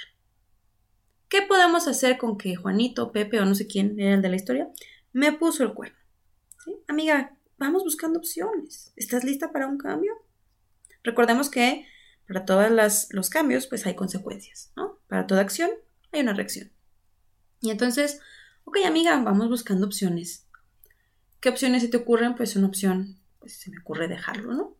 ¿Qué 1.28 1.40
podemos 1.42 1.88
hacer 1.88 2.18
con 2.18 2.36
que 2.36 2.54
Juanito, 2.54 3.10
Pepe 3.10 3.40
o 3.40 3.46
no 3.46 3.54
sé 3.54 3.66
quién 3.66 3.98
era 3.98 4.14
el 4.14 4.22
de 4.22 4.28
la 4.28 4.36
historia 4.36 4.68
me 5.12 5.32
puso 5.32 5.62
el 5.62 5.72
cuerno? 5.72 5.98
Amiga, 6.86 7.34
vamos 7.56 7.82
buscando 7.82 8.18
opciones. 8.18 8.92
¿Estás 8.94 9.24
lista 9.24 9.52
para 9.52 9.68
un 9.68 9.78
cambio? 9.78 10.12
Recordemos 11.02 11.48
que 11.48 11.86
para 12.28 12.44
todos 12.44 12.70
los 13.10 13.30
cambios, 13.30 13.66
pues 13.66 13.86
hay 13.86 13.94
consecuencias, 13.94 14.72
¿no? 14.76 14.93
Para 15.14 15.28
toda 15.28 15.42
acción 15.42 15.70
hay 16.10 16.22
una 16.22 16.34
reacción. 16.34 16.72
Y 17.60 17.70
entonces, 17.70 18.20
ok, 18.64 18.78
amiga, 18.84 19.16
vamos 19.22 19.48
buscando 19.48 19.86
opciones. 19.86 20.48
¿Qué 21.38 21.50
opciones 21.50 21.82
se 21.82 21.88
te 21.88 21.98
ocurren? 21.98 22.34
Pues 22.34 22.56
una 22.56 22.66
opción, 22.66 23.20
pues 23.38 23.52
se 23.52 23.70
me 23.70 23.78
ocurre 23.78 24.08
dejarlo, 24.08 24.54
¿no? 24.54 24.76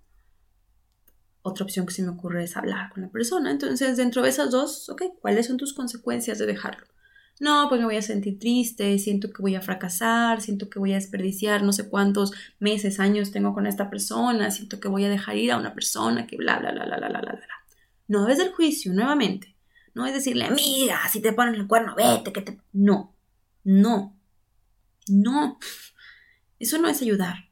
Otra 1.43 1.63
opción 1.63 1.87
que 1.87 1.95
se 1.95 2.03
me 2.03 2.09
ocurre 2.09 2.43
es 2.43 2.57
hablar 2.57 2.93
con 2.93 3.05
la 3.05 3.11
persona. 3.11 3.53
Entonces, 3.53 3.97
dentro 3.97 4.23
de 4.23 4.31
esas 4.31 4.51
dos, 4.51 4.89
ok, 4.89 5.03
¿cuáles 5.21 5.47
son 5.47 5.57
tus 5.57 5.73
consecuencias 5.73 6.37
de 6.41 6.47
dejarlo? 6.47 6.85
No, 7.39 7.69
pues 7.69 7.81
me 7.81 7.87
voy 7.87 7.97
a 7.97 8.03
sentir 8.03 8.41
triste, 8.41 8.99
siento 8.99 9.31
que 9.31 9.41
voy 9.41 9.55
a 9.55 9.61
fracasar, 9.61 10.41
siento 10.41 10.69
que 10.69 10.81
voy 10.81 10.95
a 10.95 10.97
desperdiciar 10.97 11.63
no 11.63 11.73
sé 11.73 11.89
cuántos 11.89 12.33
meses, 12.59 12.99
años 12.99 13.31
tengo 13.31 13.55
con 13.55 13.69
esta 13.69 13.89
persona, 13.89 14.51
siento 14.51 14.81
que 14.81 14.89
voy 14.89 15.05
a 15.05 15.09
dejar 15.09 15.37
ir 15.37 15.53
a 15.53 15.59
una 15.59 15.75
persona 15.75 16.27
que 16.27 16.37
bla, 16.37 16.59
bla, 16.59 16.73
bla, 16.73 16.87
bla, 16.87 16.97
bla, 16.97 17.09
bla, 17.09 17.21
bla. 17.21 17.47
No 18.09 18.29
es 18.29 18.39
del 18.39 18.51
juicio, 18.51 18.93
nuevamente. 18.93 19.54
No 19.95 20.07
es 20.07 20.13
decirle, 20.13 20.45
amiga, 20.45 21.01
si 21.11 21.21
te 21.21 21.33
ponen 21.33 21.55
el 21.55 21.69
cuerno, 21.69 21.95
vete, 21.95 22.33
que 22.33 22.43
te... 22.43 22.61
No, 22.73 23.17
no, 23.63 24.19
no. 25.09 25.59
Eso 26.59 26.79
no 26.79 26.89
es 26.89 27.01
ayudar. 27.01 27.51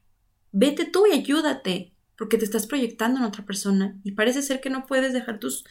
Vete 0.51 0.85
tú 0.85 1.07
y 1.07 1.13
ayúdate, 1.13 1.93
porque 2.17 2.37
te 2.37 2.45
estás 2.45 2.67
proyectando 2.67 3.19
en 3.19 3.25
otra 3.25 3.45
persona 3.45 3.97
y 4.03 4.11
parece 4.11 4.41
ser 4.41 4.61
que 4.61 4.69
no 4.69 4.85
puedes 4.85 5.13
dejar 5.13 5.39
tus 5.39 5.63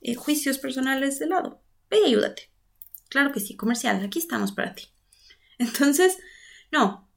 eh, 0.00 0.14
juicios 0.14 0.58
personales 0.58 1.18
de 1.18 1.26
lado. 1.26 1.62
Ve 1.90 2.00
y 2.00 2.06
ayúdate. 2.06 2.50
Claro 3.08 3.32
que 3.32 3.40
sí, 3.40 3.56
comercial, 3.56 4.04
aquí 4.04 4.18
estamos 4.18 4.52
para 4.52 4.74
ti. 4.74 4.84
Entonces, 5.58 6.18
no, 6.72 7.08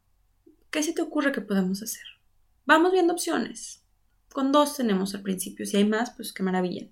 ¿qué 0.70 0.84
se 0.84 0.94
te 0.94 1.02
ocurre 1.02 1.32
que 1.32 1.42
podemos 1.42 1.82
hacer? 1.82 2.04
Vamos 2.66 2.92
viendo 2.92 3.14
opciones. 3.14 3.84
Con 4.32 4.52
dos 4.52 4.78
tenemos 4.78 5.16
al 5.16 5.24
principio, 5.24 5.66
si 5.66 5.78
hay 5.78 5.86
más, 5.86 6.12
pues 6.12 6.32
qué 6.32 6.44
maravilla. 6.44 6.88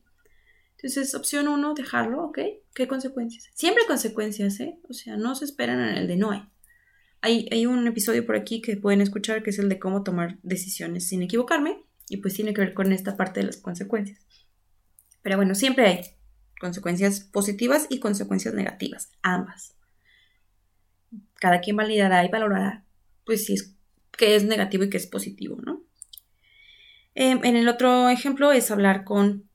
Entonces, 0.77 1.15
opción 1.15 1.47
uno, 1.47 1.73
dejarlo, 1.73 2.23
¿ok? 2.25 2.39
¿Qué 2.75 2.87
consecuencias? 2.87 3.49
Siempre 3.55 3.81
hay 3.81 3.87
consecuencias, 3.87 4.59
¿eh? 4.59 4.77
O 4.87 4.93
sea, 4.93 5.17
no 5.17 5.33
se 5.33 5.45
esperan 5.45 5.79
en 5.79 5.97
el 5.97 6.07
de 6.07 6.17
no 6.17 6.31
hay. 6.31 6.43
hay. 7.21 7.65
Un 7.65 7.87
episodio 7.87 8.25
por 8.25 8.35
aquí 8.35 8.61
que 8.61 8.77
pueden 8.77 9.01
escuchar 9.01 9.41
que 9.41 9.49
es 9.49 9.57
el 9.57 9.69
de 9.69 9.79
cómo 9.79 10.03
tomar 10.03 10.37
decisiones 10.43 11.07
sin 11.07 11.23
equivocarme 11.23 11.81
y 12.09 12.17
pues 12.17 12.35
tiene 12.35 12.53
que 12.53 12.61
ver 12.61 12.73
con 12.75 12.91
esta 12.91 13.17
parte 13.17 13.39
de 13.39 13.47
las 13.47 13.57
consecuencias. 13.57 14.19
Pero 15.23 15.37
bueno, 15.37 15.55
siempre 15.55 15.87
hay 15.87 16.01
consecuencias 16.59 17.21
positivas 17.21 17.87
y 17.89 17.99
consecuencias 17.99 18.53
negativas, 18.53 19.09
ambas. 19.23 19.75
Cada 21.35 21.59
quien 21.59 21.75
validará 21.75 22.23
y 22.23 22.29
valorará, 22.29 22.85
pues 23.25 23.45
si 23.45 23.55
es 23.55 23.73
que 24.11 24.35
es 24.35 24.45
negativo 24.45 24.83
y 24.83 24.89
que 24.89 24.97
es 24.97 25.07
positivo, 25.07 25.57
¿no? 25.63 25.83
Em, 27.15 27.43
en 27.43 27.55
el 27.55 27.67
otro 27.67 28.09
ejemplo 28.09 28.51
es 28.51 28.69
hablar 28.69 29.03
con 29.03 29.46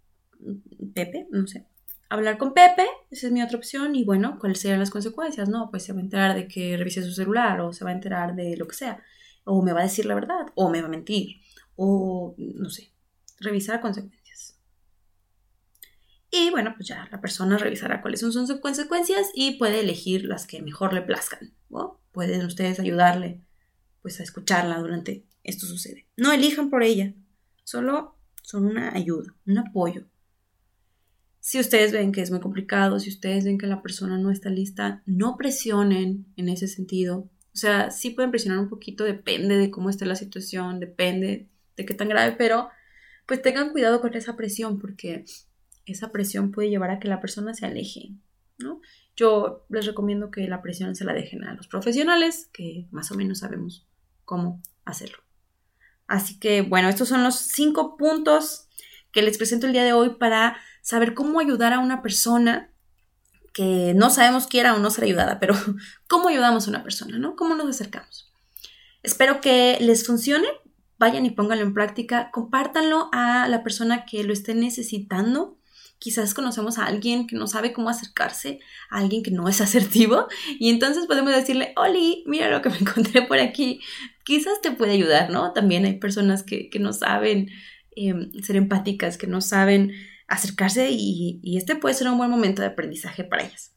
Pepe, 0.94 1.26
no 1.30 1.46
sé. 1.46 1.66
Hablar 2.08 2.36
con 2.36 2.52
Pepe, 2.52 2.86
esa 3.10 3.26
es 3.26 3.32
mi 3.32 3.42
otra 3.42 3.56
opción, 3.56 3.94
y 3.96 4.04
bueno, 4.04 4.38
¿cuáles 4.38 4.60
serían 4.60 4.80
las 4.80 4.90
consecuencias? 4.90 5.48
No, 5.48 5.70
pues 5.70 5.82
se 5.84 5.92
va 5.92 6.00
a 6.00 6.02
enterar 6.02 6.34
de 6.34 6.46
que 6.46 6.76
revise 6.76 7.02
su 7.02 7.12
celular, 7.12 7.60
o 7.60 7.72
se 7.72 7.84
va 7.84 7.90
a 7.90 7.94
enterar 7.94 8.34
de 8.34 8.56
lo 8.56 8.66
que 8.66 8.74
sea, 8.74 9.02
o 9.44 9.62
me 9.62 9.72
va 9.72 9.80
a 9.80 9.84
decir 9.84 10.04
la 10.06 10.14
verdad, 10.14 10.46
o 10.54 10.68
me 10.68 10.80
va 10.80 10.88
a 10.88 10.90
mentir, 10.90 11.40
o 11.76 12.34
no 12.36 12.68
sé, 12.68 12.92
revisar 13.40 13.80
consecuencias. 13.80 14.58
Y 16.30 16.50
bueno, 16.50 16.72
pues 16.76 16.88
ya 16.88 17.08
la 17.10 17.20
persona 17.20 17.58
revisará 17.58 18.00
cuáles 18.00 18.20
son 18.20 18.32
sus 18.32 18.60
consecuencias 18.60 19.30
y 19.34 19.58
puede 19.58 19.80
elegir 19.80 20.24
las 20.24 20.46
que 20.46 20.62
mejor 20.62 20.92
le 20.94 21.02
plazcan. 21.02 21.54
Pueden 22.10 22.44
ustedes 22.44 22.78
ayudarle 22.78 23.40
pues 24.02 24.20
a 24.20 24.22
escucharla 24.22 24.78
durante 24.78 25.24
esto 25.44 25.66
sucede. 25.66 26.06
No 26.16 26.32
elijan 26.32 26.70
por 26.70 26.82
ella, 26.82 27.14
solo 27.64 28.16
son 28.42 28.66
una 28.66 28.94
ayuda, 28.94 29.34
un 29.46 29.58
apoyo. 29.58 30.06
Si 31.44 31.58
ustedes 31.58 31.90
ven 31.90 32.12
que 32.12 32.22
es 32.22 32.30
muy 32.30 32.38
complicado, 32.38 33.00
si 33.00 33.10
ustedes 33.10 33.44
ven 33.44 33.58
que 33.58 33.66
la 33.66 33.82
persona 33.82 34.16
no 34.16 34.30
está 34.30 34.48
lista, 34.48 35.02
no 35.06 35.36
presionen 35.36 36.24
en 36.36 36.48
ese 36.48 36.68
sentido. 36.68 37.28
O 37.52 37.56
sea, 37.56 37.90
sí 37.90 38.10
pueden 38.10 38.30
presionar 38.30 38.60
un 38.60 38.68
poquito, 38.68 39.02
depende 39.02 39.56
de 39.56 39.68
cómo 39.68 39.90
esté 39.90 40.06
la 40.06 40.14
situación, 40.14 40.78
depende 40.78 41.48
de 41.76 41.84
qué 41.84 41.94
tan 41.94 42.08
grave, 42.08 42.36
pero 42.38 42.68
pues 43.26 43.42
tengan 43.42 43.72
cuidado 43.72 44.00
con 44.00 44.14
esa 44.14 44.36
presión 44.36 44.78
porque 44.78 45.24
esa 45.84 46.12
presión 46.12 46.52
puede 46.52 46.70
llevar 46.70 46.90
a 46.90 47.00
que 47.00 47.08
la 47.08 47.20
persona 47.20 47.54
se 47.54 47.66
aleje, 47.66 48.12
¿no? 48.58 48.80
Yo 49.16 49.66
les 49.68 49.84
recomiendo 49.84 50.30
que 50.30 50.46
la 50.46 50.62
presión 50.62 50.94
se 50.94 51.04
la 51.04 51.12
dejen 51.12 51.42
a 51.42 51.54
los 51.54 51.66
profesionales, 51.66 52.50
que 52.52 52.86
más 52.92 53.10
o 53.10 53.16
menos 53.16 53.40
sabemos 53.40 53.88
cómo 54.24 54.62
hacerlo. 54.84 55.18
Así 56.06 56.38
que, 56.38 56.62
bueno, 56.62 56.88
estos 56.88 57.08
son 57.08 57.24
los 57.24 57.34
cinco 57.34 57.96
puntos 57.96 58.68
que 59.10 59.22
les 59.22 59.38
presento 59.38 59.66
el 59.66 59.72
día 59.72 59.84
de 59.84 59.92
hoy 59.92 60.10
para 60.10 60.56
saber 60.82 61.14
cómo 61.14 61.40
ayudar 61.40 61.72
a 61.72 61.78
una 61.78 62.02
persona 62.02 62.70
que 63.54 63.94
no 63.94 64.10
sabemos 64.10 64.46
quiera 64.46 64.74
o 64.74 64.78
no 64.78 64.90
ser 64.90 65.04
ayudada, 65.04 65.40
pero 65.40 65.54
cómo 66.08 66.28
ayudamos 66.28 66.66
a 66.66 66.70
una 66.70 66.82
persona, 66.82 67.18
¿no? 67.18 67.36
¿Cómo 67.36 67.54
nos 67.54 67.68
acercamos? 67.68 68.30
Espero 69.02 69.40
que 69.40 69.78
les 69.80 70.06
funcione. 70.06 70.48
Vayan 70.98 71.26
y 71.26 71.30
pónganlo 71.30 71.64
en 71.64 71.74
práctica. 71.74 72.30
Compártanlo 72.30 73.08
a 73.12 73.48
la 73.48 73.62
persona 73.62 74.04
que 74.04 74.22
lo 74.22 74.32
esté 74.32 74.54
necesitando 74.54 75.58
quizás 76.02 76.34
conocemos 76.34 76.78
a 76.78 76.86
alguien 76.86 77.28
que 77.28 77.36
no 77.36 77.46
sabe 77.46 77.72
cómo 77.72 77.88
acercarse, 77.88 78.58
a 78.90 78.98
alguien 78.98 79.22
que 79.22 79.30
no 79.30 79.48
es 79.48 79.60
asertivo, 79.60 80.26
y 80.58 80.68
entonces 80.70 81.06
podemos 81.06 81.32
decirle, 81.32 81.72
Oli, 81.76 82.24
mira 82.26 82.50
lo 82.50 82.60
que 82.60 82.70
me 82.70 82.76
encontré 82.80 83.22
por 83.22 83.38
aquí, 83.38 83.80
quizás 84.24 84.60
te 84.60 84.72
puede 84.72 84.92
ayudar, 84.92 85.30
¿no? 85.30 85.52
También 85.52 85.84
hay 85.84 86.00
personas 86.00 86.42
que, 86.42 86.68
no 86.80 86.92
saben 86.92 87.50
em, 87.94 88.32
ser 88.42 88.56
empáticas, 88.56 89.16
que 89.16 89.28
no 89.28 89.40
saben 89.40 89.92
acercarse 90.28 90.88
y, 90.90 91.40
este 91.56 91.76
puede 91.76 91.94
ser 91.94 92.08
un 92.08 92.18
buen 92.18 92.30
momento 92.30 92.62
de 92.62 92.68
aprendizaje 92.68 93.24
para 93.24 93.44
ellas. 93.44 93.72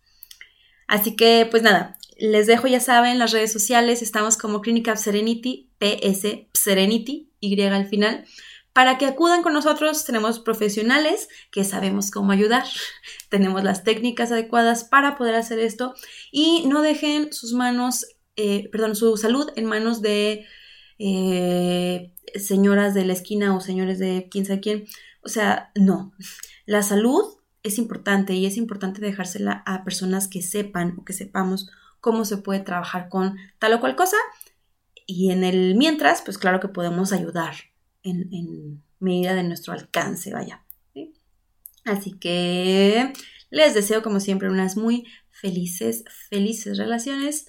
Así 0.87 1.15
que, 1.15 1.47
pues 1.49 1.63
nada, 1.63 1.97
les 2.17 2.47
dejo, 2.47 2.67
ya 2.67 2.79
saben, 2.79 3.19
las 3.19 3.31
redes 3.31 3.51
sociales, 3.51 4.01
estamos 4.01 4.37
como 4.37 4.61
Clinic 4.61 4.95
Serenity, 4.95 5.71
PS 5.79 6.47
Serenity, 6.53 7.31
Y 7.39 7.59
al 7.61 7.87
final. 7.87 8.25
Para 8.75 8.97
que 8.97 9.05
acudan 9.05 9.41
con 9.41 9.53
nosotros 9.53 10.03
tenemos 10.03 10.39
profesionales 10.39 11.29
que 11.49 11.63
sabemos 11.63 12.11
cómo 12.11 12.33
ayudar, 12.33 12.65
tenemos 13.29 13.63
las 13.63 13.85
técnicas 13.85 14.33
adecuadas 14.33 14.83
para 14.83 15.15
poder 15.15 15.35
hacer 15.35 15.59
esto 15.59 15.95
y 16.29 16.65
no 16.67 16.81
dejen 16.81 17.31
sus 17.31 17.53
manos, 17.53 18.05
eh, 18.35 18.67
perdón, 18.73 18.97
su 18.97 19.15
salud 19.15 19.49
en 19.55 19.63
manos 19.63 20.01
de 20.01 20.45
eh, 20.99 22.11
señoras 22.35 22.93
de 22.93 23.05
la 23.05 23.13
esquina 23.13 23.55
o 23.55 23.61
señores 23.61 23.97
de 23.97 24.27
quién 24.29 24.45
sabe 24.45 24.59
quién. 24.59 24.85
O 25.25 25.29
sea, 25.29 25.71
no. 25.75 26.13
La 26.65 26.83
salud 26.83 27.23
es 27.63 27.79
importante 27.79 28.35
y 28.35 28.45
es 28.45 28.57
importante 28.57 29.01
dejársela 29.01 29.63
a 29.65 29.83
personas 29.83 30.27
que 30.27 30.43
sepan 30.43 30.95
o 30.99 31.03
que 31.03 31.13
sepamos 31.13 31.69
cómo 31.99 32.23
se 32.23 32.37
puede 32.37 32.59
trabajar 32.59 33.09
con 33.09 33.37
tal 33.57 33.73
o 33.73 33.79
cual 33.79 33.95
cosa. 33.95 34.17
Y 35.07 35.31
en 35.31 35.43
el 35.43 35.75
mientras, 35.75 36.21
pues 36.21 36.37
claro 36.37 36.59
que 36.59 36.67
podemos 36.67 37.11
ayudar 37.11 37.55
en, 38.03 38.83
medida 38.99 39.33
de 39.33 39.43
nuestro 39.43 39.73
alcance, 39.73 40.31
vaya. 40.31 40.63
Así 41.83 42.13
que 42.13 43.13
les 43.49 43.73
deseo 43.73 44.03
como 44.03 44.19
siempre 44.19 44.49
unas 44.49 44.77
muy 44.77 45.07
felices, 45.31 46.03
felices 46.29 46.77
relaciones. 46.77 47.47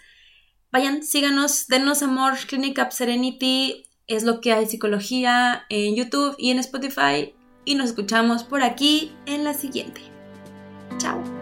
Vayan, 0.72 1.02
síganos, 1.02 1.66
denos 1.68 2.02
amor, 2.02 2.34
Clinic 2.46 2.78
Up 2.78 2.92
Serenity, 2.92 3.84
es 4.06 4.24
lo 4.24 4.40
que 4.40 4.52
hay 4.52 4.66
psicología 4.66 5.66
en 5.68 5.94
YouTube 5.94 6.34
y 6.38 6.50
en 6.50 6.58
Spotify. 6.58 7.35
Y 7.66 7.74
nos 7.74 7.90
escuchamos 7.90 8.44
por 8.44 8.62
aquí 8.62 9.12
en 9.26 9.44
la 9.44 9.52
siguiente. 9.52 10.00
Chao. 10.96 11.35